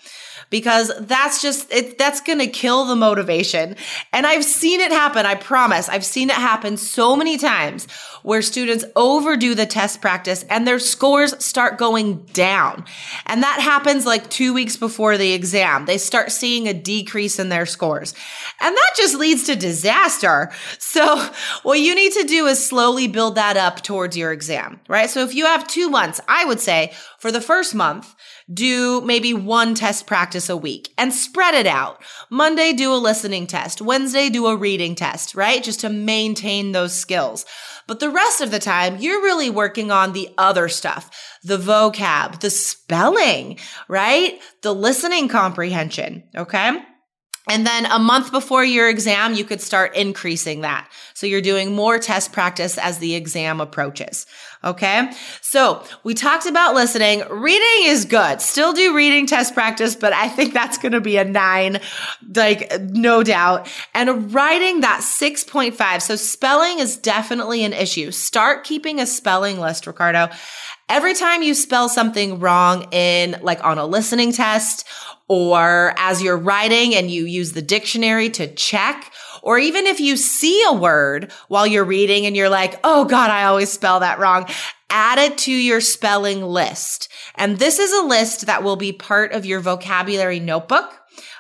because 0.51 0.93
that's 1.01 1.43
just 1.43 1.73
it 1.73 1.99
that's 1.99 2.21
going 2.21 2.39
to 2.39 2.47
kill 2.47 2.85
the 2.85 2.97
motivation. 2.97 3.77
And 4.13 4.27
I've 4.27 4.45
seen 4.45 4.81
it 4.81 4.93
happen, 4.93 5.27
I 5.27 5.35
promise. 5.35 5.89
I've 5.89 6.05
seen 6.05 6.31
it 6.31 6.37
happen 6.37 6.77
so 6.77 7.17
many 7.17 7.39
times 7.39 7.87
where 8.23 8.43
students 8.43 8.85
overdo 8.97 9.55
the 9.55 9.67
test 9.67 10.01
practice 10.01 10.45
and 10.51 10.67
their 10.67 10.79
scores 10.79 11.45
start 11.45 11.79
going 11.79 12.25
down. 12.33 12.85
And 13.27 13.43
that 13.43 13.61
happens 13.61 14.07
like 14.07 14.29
2 14.31 14.53
weeks 14.53 14.77
before 14.77 15.17
the 15.17 15.33
exam. 15.33 15.87
They 15.87 15.99
start 15.99 16.33
seeing 16.33 16.69
a 16.69 16.75
decrease 16.75 17.39
in 17.39 17.49
their 17.49 17.67
scores. 17.67 18.15
And 18.61 18.77
that 18.77 18.91
just 18.97 19.17
leads 19.17 19.45
to 19.45 19.57
disaster. 19.57 20.51
So 20.79 21.17
what 21.63 21.81
you 21.81 21.95
need 21.95 22.13
to 22.13 22.25
do 22.25 22.47
is 22.47 22.65
slowly 22.65 23.07
build 23.09 23.37
that 23.37 23.57
up 23.57 23.83
towards 23.83 24.17
your 24.17 24.33
exam, 24.33 24.81
right? 24.89 25.11
So 25.11 25.23
if 25.23 25.35
you 25.35 25.47
have 25.47 25.67
2 25.67 25.89
months, 25.91 26.21
I 26.29 26.45
would 26.45 26.61
say 26.61 26.93
for 27.19 27.31
the 27.31 27.41
first 27.41 27.75
month, 27.75 28.15
do 28.53 29.01
maybe 29.01 29.35
one 29.35 29.75
test 29.75 30.07
practice 30.07 30.49
a 30.49 30.57
week 30.57 30.93
and 30.97 31.13
spread 31.13 31.55
it 31.55 31.67
out. 31.67 32.03
Monday, 32.31 32.73
do 32.73 32.93
a 32.93 32.97
listening 32.97 33.47
test. 33.47 33.83
Wednesday, 33.83 34.29
do 34.29 34.47
a 34.47 34.57
reading 34.57 34.95
test, 34.95 35.35
right? 35.35 35.63
Just 35.63 35.81
to 35.81 35.89
maintain 35.89 36.73
those 36.73 36.95
skills. 36.95 37.45
But 37.87 38.01
the 38.01 38.11
rest 38.11 38.41
of 38.41 38.51
the 38.51 38.59
time, 38.59 38.99
you're 38.99 39.23
really 39.23 39.51
working 39.51 39.91
on 39.91 40.13
the 40.13 40.31
other 40.39 40.69
stuff, 40.69 41.11
the 41.43 41.59
vocab, 41.59 42.41
the 42.41 42.51
spelling, 42.51 43.59
right? 43.89 44.41
The 44.63 44.75
listening 44.75 45.29
comprehension. 45.29 46.25
Okay. 46.37 46.79
And 47.49 47.65
then 47.65 47.87
a 47.87 47.99
month 47.99 48.33
before 48.33 48.65
your 48.65 48.89
exam, 48.89 49.35
you 49.35 49.45
could 49.45 49.61
start 49.61 49.95
increasing 49.95 50.63
that. 50.63 50.91
So 51.15 51.27
you're 51.27 51.41
doing 51.41 51.75
more 51.75 51.99
test 51.99 52.33
practice 52.33 52.77
as 52.77 52.99
the 52.99 53.15
exam 53.15 53.61
approaches. 53.61 54.27
Okay. 54.65 55.13
So 55.43 55.85
we 56.03 56.15
talked 56.15 56.47
about 56.47 56.75
listening. 56.75 57.23
Reading 57.31 57.85
is 57.85 58.05
good. 58.05 58.41
Still 58.41 58.73
do 58.73 58.97
reading 58.97 59.27
test 59.27 59.55
practice, 59.55 59.95
but 59.95 60.13
I 60.13 60.29
think 60.29 60.55
that's 60.55 60.77
going 60.77 60.93
to 60.93 61.01
be 61.01 61.19
a 61.19 61.25
nine, 61.25 61.79
like 62.35 62.81
no 62.81 63.23
doubt. 63.23 63.69
And 63.95 64.35
writing 64.35 64.81
that 64.81 65.03
6.5. 65.03 66.03
So 66.03 66.17
spelling 66.17 66.81
is 66.81 66.97
definitely 66.97 67.63
an 67.63 67.73
issue. 67.73 68.11
Start 68.11 68.65
keeping 68.65 68.99
a 68.99 69.07
spelling 69.07 69.61
list, 69.61 69.87
Ricardo. 69.87 70.31
Every 70.89 71.15
time 71.15 71.43
you 71.43 71.55
spell 71.55 71.89
something 71.89 72.41
wrong 72.41 72.87
in 72.93 73.37
like 73.43 73.65
on 73.65 73.79
a 73.79 73.87
listening 73.87 74.33
test 74.33 74.85
or 75.29 75.95
as 75.97 76.23
you're 76.23 76.37
writing 76.37 76.95
and 76.95 77.11
you 77.11 77.25
use 77.25 77.53
the 77.53 77.63
dictionary 77.63 78.31
to 78.31 78.53
check, 78.55 79.13
or 79.43 79.59
even 79.59 79.87
if 79.87 80.01
you 80.01 80.17
see 80.17 80.63
a 80.67 80.73
word 80.73 81.33
while 81.49 81.67
you're 81.67 81.85
reading 81.85 82.27
and 82.27 82.37
you're 82.37 82.49
like, 82.49 82.79
Oh 82.85 83.05
God, 83.05 83.31
I 83.31 83.45
always 83.45 83.73
spell 83.73 84.01
that 84.01 84.19
wrong. 84.19 84.47
Add 84.89 85.19
it 85.19 85.39
to 85.39 85.53
your 85.53 85.81
spelling 85.81 86.43
list. 86.43 87.09
And 87.35 87.59
this 87.59 87.79
is 87.79 87.93
a 87.93 88.07
list 88.07 88.47
that 88.47 88.63
will 88.63 88.77
be 88.77 88.93
part 88.93 89.33
of 89.33 89.45
your 89.45 89.61
vocabulary 89.61 90.41
notebook. 90.41 90.93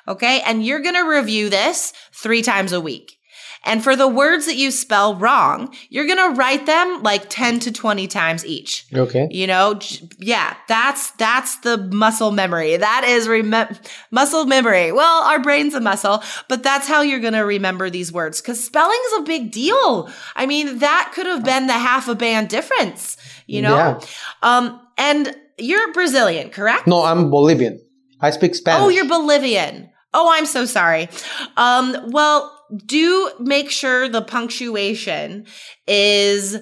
Okay. 0.08 0.40
And 0.42 0.64
you're 0.64 0.80
going 0.80 0.94
to 0.94 1.08
review 1.08 1.48
this 1.48 1.92
three 2.12 2.42
times 2.42 2.72
a 2.72 2.80
week. 2.80 3.15
And 3.64 3.82
for 3.82 3.96
the 3.96 4.08
words 4.08 4.46
that 4.46 4.56
you 4.56 4.70
spell 4.70 5.14
wrong, 5.16 5.74
you're 5.88 6.06
going 6.06 6.32
to 6.32 6.38
write 6.38 6.66
them 6.66 7.02
like 7.02 7.26
10 7.28 7.60
to 7.60 7.72
20 7.72 8.06
times 8.06 8.44
each. 8.46 8.86
Okay. 8.94 9.26
You 9.30 9.46
know, 9.46 9.78
yeah, 10.18 10.56
that's, 10.68 11.10
that's 11.12 11.56
the 11.58 11.78
muscle 11.78 12.30
memory. 12.30 12.76
That 12.76 13.04
is 13.04 13.28
rem- 13.28 13.76
muscle 14.10 14.46
memory. 14.46 14.92
Well, 14.92 15.22
our 15.24 15.40
brain's 15.40 15.74
a 15.74 15.80
muscle, 15.80 16.22
but 16.48 16.62
that's 16.62 16.86
how 16.86 17.02
you're 17.02 17.20
going 17.20 17.32
to 17.32 17.40
remember 17.40 17.90
these 17.90 18.12
words 18.12 18.40
because 18.40 18.62
spelling 18.62 19.00
is 19.06 19.20
a 19.20 19.22
big 19.22 19.50
deal. 19.50 20.10
I 20.34 20.46
mean, 20.46 20.78
that 20.78 21.12
could 21.14 21.26
have 21.26 21.44
been 21.44 21.66
the 21.66 21.72
half 21.72 22.08
a 22.08 22.14
band 22.14 22.48
difference, 22.48 23.16
you 23.46 23.62
know? 23.62 23.76
Yeah. 23.76 24.00
Um, 24.42 24.80
and 24.98 25.34
you're 25.58 25.92
Brazilian, 25.92 26.50
correct? 26.50 26.86
No, 26.86 27.02
I'm 27.02 27.30
Bolivian. 27.30 27.80
I 28.20 28.30
speak 28.30 28.54
Spanish. 28.54 28.82
Oh, 28.82 28.88
you're 28.88 29.08
Bolivian. 29.08 29.90
Oh, 30.14 30.30
I'm 30.32 30.46
so 30.46 30.64
sorry. 30.64 31.08
Um, 31.56 31.94
well, 32.08 32.55
do 32.84 33.30
make 33.40 33.70
sure 33.70 34.08
the 34.08 34.22
punctuation 34.22 35.46
is 35.86 36.58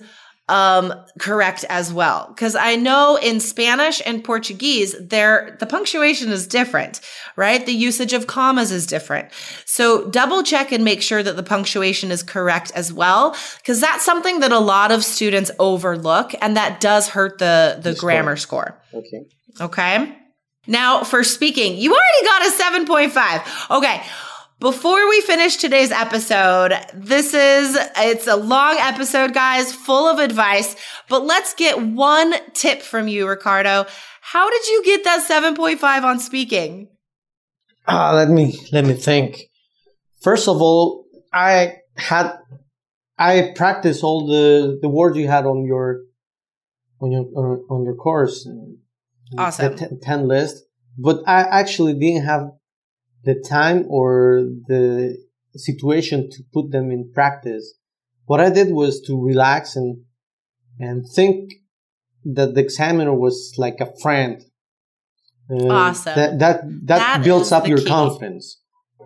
um 0.51 0.93
correct 1.19 1.65
as 1.71 1.91
well 1.91 2.27
because 2.29 2.55
i 2.55 2.77
know 2.77 3.17
in 3.23 3.41
spanish 3.41 4.03
and 4.05 4.23
portuguese 4.23 4.95
there 5.01 5.57
the 5.59 5.65
punctuation 5.65 6.29
is 6.31 6.47
different 6.47 7.01
right 7.37 7.65
the 7.65 7.73
usage 7.73 8.13
of 8.13 8.27
commas 8.27 8.71
is 8.71 8.87
different 8.87 9.31
so 9.65 10.07
double 10.11 10.43
check 10.43 10.71
and 10.71 10.85
make 10.85 11.01
sure 11.01 11.23
that 11.23 11.37
the 11.37 11.43
punctuation 11.43 12.11
is 12.11 12.23
correct 12.23 12.71
as 12.75 12.93
well 12.93 13.35
because 13.57 13.81
that's 13.81 14.05
something 14.05 14.41
that 14.41 14.53
a 14.53 14.59
lot 14.59 14.93
of 14.93 15.03
students 15.03 15.51
overlook 15.59 16.35
and 16.43 16.59
that 16.59 16.79
does 16.79 17.09
hurt 17.09 17.39
the 17.39 17.81
the, 17.81 17.93
The 17.93 17.97
grammar 17.97 18.37
score 18.37 18.79
Okay. 18.95 19.25
Okay. 19.61 20.17
Now 20.67 21.05
for 21.05 21.25
speaking, 21.25 21.77
you 21.77 21.93
already 21.93 22.25
got 22.25 22.47
a 22.47 23.11
7.5. 23.13 23.77
Okay. 23.79 24.03
Before 24.61 25.09
we 25.09 25.21
finish 25.21 25.57
today's 25.57 25.91
episode, 25.91 26.73
this 26.95 27.35
is, 27.35 27.77
it's 27.97 28.27
a 28.27 28.37
long 28.37 28.77
episode, 28.79 29.35
guys, 29.35 29.73
full 29.73 30.09
of 30.09 30.19
advice, 30.21 30.77
but 31.09 31.25
let's 31.25 31.55
get 31.55 31.83
one 31.83 32.35
tip 32.55 32.81
from 32.81 33.09
you, 33.09 33.29
Ricardo. 33.29 33.87
How 34.21 34.49
did 34.49 34.67
you 34.69 34.85
get 34.85 35.05
that 35.05 35.29
7.5 35.29 36.05
on 36.05 36.21
speaking? 36.21 36.89
Ah, 37.87 38.13
let 38.15 38.31
me 38.31 38.59
let 38.73 38.87
me 38.87 38.95
think. 38.95 39.43
First 40.23 40.49
of 40.49 40.63
all, 40.63 41.05
I 41.33 41.75
had 41.97 42.33
I 43.19 43.53
practiced 43.55 44.03
all 44.03 44.27
the 44.27 44.79
the 44.81 44.89
words 44.89 45.19
you 45.19 45.29
had 45.29 45.45
on 45.45 45.67
your 45.67 46.01
on 47.03 47.13
your 47.13 47.27
on, 47.37 47.65
on 47.69 47.85
your 47.85 47.95
course. 47.95 48.49
Awesome. 49.37 49.77
The 49.77 49.89
t- 49.89 49.97
ten 50.01 50.27
list, 50.27 50.65
but 50.97 51.23
I 51.27 51.43
actually 51.43 51.93
didn't 51.93 52.25
have 52.25 52.53
the 53.25 53.43
time 53.49 53.87
or 53.89 54.45
the 54.67 55.17
situation 55.57 56.31
to 56.31 56.43
put 56.53 56.71
them 56.71 56.91
in 56.91 57.11
practice. 57.13 57.75
What 58.27 58.41
I 58.41 58.51
did 58.51 58.73
was 58.73 59.01
to 59.03 59.13
relax 59.23 59.77
and 59.77 60.03
and 60.79 61.05
think 61.15 61.53
that 62.25 62.55
the 62.55 62.61
examiner 62.61 63.15
was 63.15 63.55
like 63.59 63.79
a 63.81 63.91
friend. 64.03 64.43
Uh, 65.51 65.69
Awesome. 65.69 66.15
That 66.17 66.39
that 66.39 66.57
that, 66.87 66.99
That 66.99 67.25
builds 67.25 67.53
up 67.53 67.69
your 67.69 67.79
key. 67.79 67.87
confidence 67.87 68.61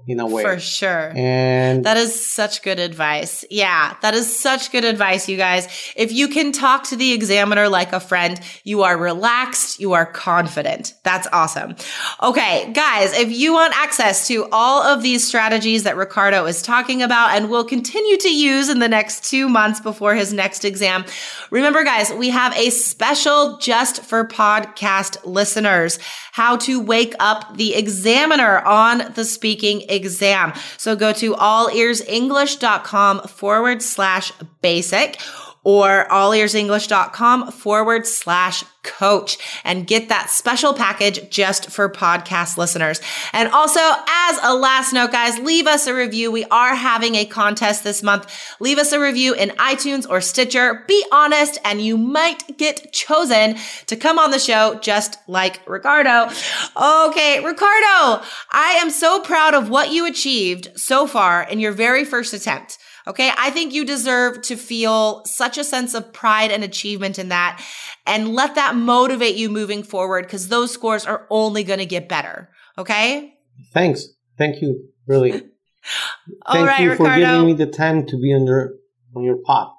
in 0.06 0.20
a 0.20 0.26
way. 0.26 0.42
For 0.42 0.58
sure. 0.58 1.12
And 1.16 1.84
That 1.84 1.96
is 1.96 2.24
such 2.24 2.62
good 2.62 2.78
advice. 2.78 3.44
Yeah, 3.50 3.96
that 4.02 4.14
is 4.14 4.38
such 4.38 4.70
good 4.72 4.84
advice, 4.84 5.28
you 5.28 5.36
guys. 5.36 5.66
If 5.96 6.12
you 6.12 6.28
can 6.28 6.52
talk 6.52 6.84
to 6.84 6.96
the 6.96 7.12
examiner 7.12 7.68
like 7.68 7.92
a 7.92 8.00
friend, 8.00 8.40
you 8.64 8.82
are 8.82 8.96
relaxed, 8.96 9.80
you 9.80 9.92
are 9.92 10.06
confident. 10.06 10.94
That's 11.04 11.26
awesome. 11.32 11.76
Okay, 12.22 12.72
guys, 12.72 13.12
if 13.12 13.30
you 13.30 13.52
want 13.52 13.76
access 13.76 14.26
to 14.28 14.48
all 14.52 14.82
of 14.82 15.02
these 15.02 15.26
strategies 15.26 15.82
that 15.84 15.96
Ricardo 15.96 16.44
is 16.46 16.62
talking 16.62 17.02
about 17.02 17.30
and 17.30 17.50
will 17.50 17.64
continue 17.64 18.16
to 18.18 18.34
use 18.34 18.68
in 18.68 18.78
the 18.78 18.88
next 18.88 19.24
two 19.24 19.48
months 19.48 19.80
before 19.80 20.14
his 20.14 20.32
next 20.32 20.64
exam, 20.64 21.04
remember, 21.50 21.84
guys, 21.84 22.12
we 22.12 22.30
have 22.30 22.56
a 22.56 22.70
special 22.70 23.58
just 23.58 24.02
for 24.04 24.26
podcast 24.26 25.16
listeners 25.24 25.98
how 26.32 26.56
to 26.56 26.80
wake 26.80 27.14
up 27.18 27.56
the 27.56 27.74
examiner 27.74 28.60
on 28.60 29.12
the 29.14 29.24
speaking 29.24 29.82
exam. 29.88 30.52
So 30.76 30.96
go 30.96 31.12
to 31.14 31.34
allearsenglish.com 31.34 33.22
forward 33.22 33.82
slash 33.82 34.32
basic 34.62 35.18
or 35.64 36.06
allearsenglish.com 36.10 37.52
forward 37.52 38.06
slash 38.06 38.64
coach 38.82 39.38
and 39.64 39.86
get 39.86 40.08
that 40.08 40.30
special 40.30 40.72
package 40.72 41.28
just 41.30 41.70
for 41.70 41.88
podcast 41.88 42.56
listeners. 42.56 43.00
And 43.32 43.50
also, 43.50 43.80
as 43.80 44.38
a 44.42 44.54
last 44.54 44.92
note, 44.92 45.12
guys, 45.12 45.38
leave 45.38 45.66
us 45.66 45.86
a 45.86 45.94
review. 45.94 46.30
We 46.30 46.44
are 46.46 46.74
having 46.74 47.14
a 47.14 47.26
contest 47.26 47.84
this 47.84 48.02
month. 48.02 48.32
Leave 48.60 48.78
us 48.78 48.92
a 48.92 49.00
review 49.00 49.34
in 49.34 49.50
iTunes 49.50 50.08
or 50.08 50.20
Stitcher. 50.20 50.84
Be 50.86 51.04
honest, 51.12 51.58
and 51.64 51.82
you 51.82 51.98
might 51.98 52.56
get 52.56 52.92
chosen 52.92 53.56
to 53.86 53.96
come 53.96 54.18
on 54.18 54.30
the 54.30 54.38
show 54.38 54.78
just 54.80 55.18
like 55.28 55.60
Ricardo. 55.68 56.32
Okay, 56.76 57.44
Ricardo, 57.44 58.24
I 58.50 58.78
am 58.80 58.90
so 58.90 59.20
proud 59.20 59.54
of 59.54 59.68
what 59.68 59.92
you 59.92 60.06
achieved 60.06 60.70
so 60.76 61.06
far 61.06 61.42
in 61.42 61.60
your 61.60 61.72
very 61.72 62.04
first 62.04 62.32
attempt. 62.32 62.78
Okay. 63.08 63.32
I 63.36 63.50
think 63.50 63.72
you 63.72 63.84
deserve 63.84 64.42
to 64.42 64.56
feel 64.56 65.24
such 65.24 65.56
a 65.58 65.64
sense 65.64 65.94
of 65.94 66.12
pride 66.12 66.50
and 66.50 66.62
achievement 66.62 67.18
in 67.18 67.30
that 67.30 67.64
and 68.06 68.34
let 68.34 68.54
that 68.56 68.76
motivate 68.76 69.34
you 69.36 69.48
moving 69.48 69.82
forward 69.82 70.26
because 70.26 70.48
those 70.48 70.70
scores 70.70 71.06
are 71.06 71.26
only 71.30 71.64
going 71.64 71.78
to 71.80 71.86
get 71.86 72.08
better. 72.08 72.50
Okay. 72.76 73.34
thanks, 73.72 74.06
thank 74.36 74.60
you, 74.62 74.88
really. 75.06 75.32
All 75.32 75.40
Thank 76.52 76.68
right, 76.68 76.80
you 76.82 76.94
for 76.96 77.04
Ricardo. 77.04 77.20
giving 77.26 77.46
me 77.46 77.52
the 77.54 77.66
time 77.66 78.04
to 78.06 78.16
be 78.20 78.34
on 78.34 78.46
your 78.46 78.74
on 79.16 79.22
your 79.24 79.36
pod. 79.36 79.72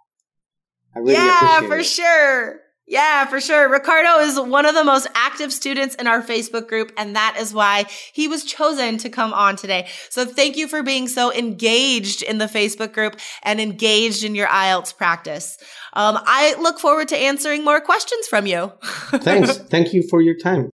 I 0.96 1.00
really 1.00 1.14
yeah, 1.14 1.60
appreciate 1.60 1.68
for 1.68 1.78
it. 1.78 1.86
sure. 1.86 2.60
Yeah, 2.90 3.28
for 3.28 3.40
sure. 3.40 3.70
Ricardo 3.70 4.18
is 4.18 4.40
one 4.40 4.66
of 4.66 4.74
the 4.74 4.84
most 4.84 5.08
active 5.14 5.54
students 5.54 5.94
in 5.94 6.08
our 6.08 6.24
Facebook 6.24 6.68
group, 6.68 6.92
and 6.98 7.16
that 7.16 7.38
is 7.40 7.54
why 7.54 7.86
he 8.14 8.28
was 8.28 8.44
chosen 8.44 8.98
to 8.98 9.10
come 9.10 9.32
on 9.32 9.56
today. 9.56 9.88
So 10.10 10.26
thank 10.26 10.58
you 10.58 10.68
for 10.68 10.82
being 10.82 11.08
so 11.08 11.32
engaged 11.32 12.24
in 12.24 12.40
the 12.40 12.46
Facebook 12.46 12.92
group 12.92 13.20
and 13.44 13.62
engaged 13.62 14.24
in 14.24 14.34
your 14.34 14.48
IELTS 14.48 14.98
practice. 14.98 15.60
Um, 15.94 16.18
I 16.26 16.56
look 16.60 16.80
forward 16.80 17.10
to 17.10 17.18
answering 17.18 17.64
more 17.64 17.80
questions 17.80 18.26
from 18.26 18.48
you. 18.48 18.74
Thanks. 18.84 19.58
Thank 19.58 19.94
you 19.94 20.02
for 20.10 20.20
your 20.20 20.36
time. 20.36 20.72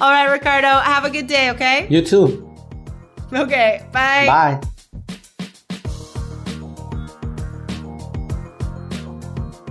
All 0.00 0.10
right, 0.10 0.30
Ricardo, 0.32 0.68
have 0.68 1.04
a 1.04 1.10
good 1.10 1.26
day, 1.26 1.50
okay? 1.50 1.86
You 1.90 2.00
too. 2.00 2.50
Okay, 3.30 3.86
bye. 3.92 4.26
Bye. 4.26 4.60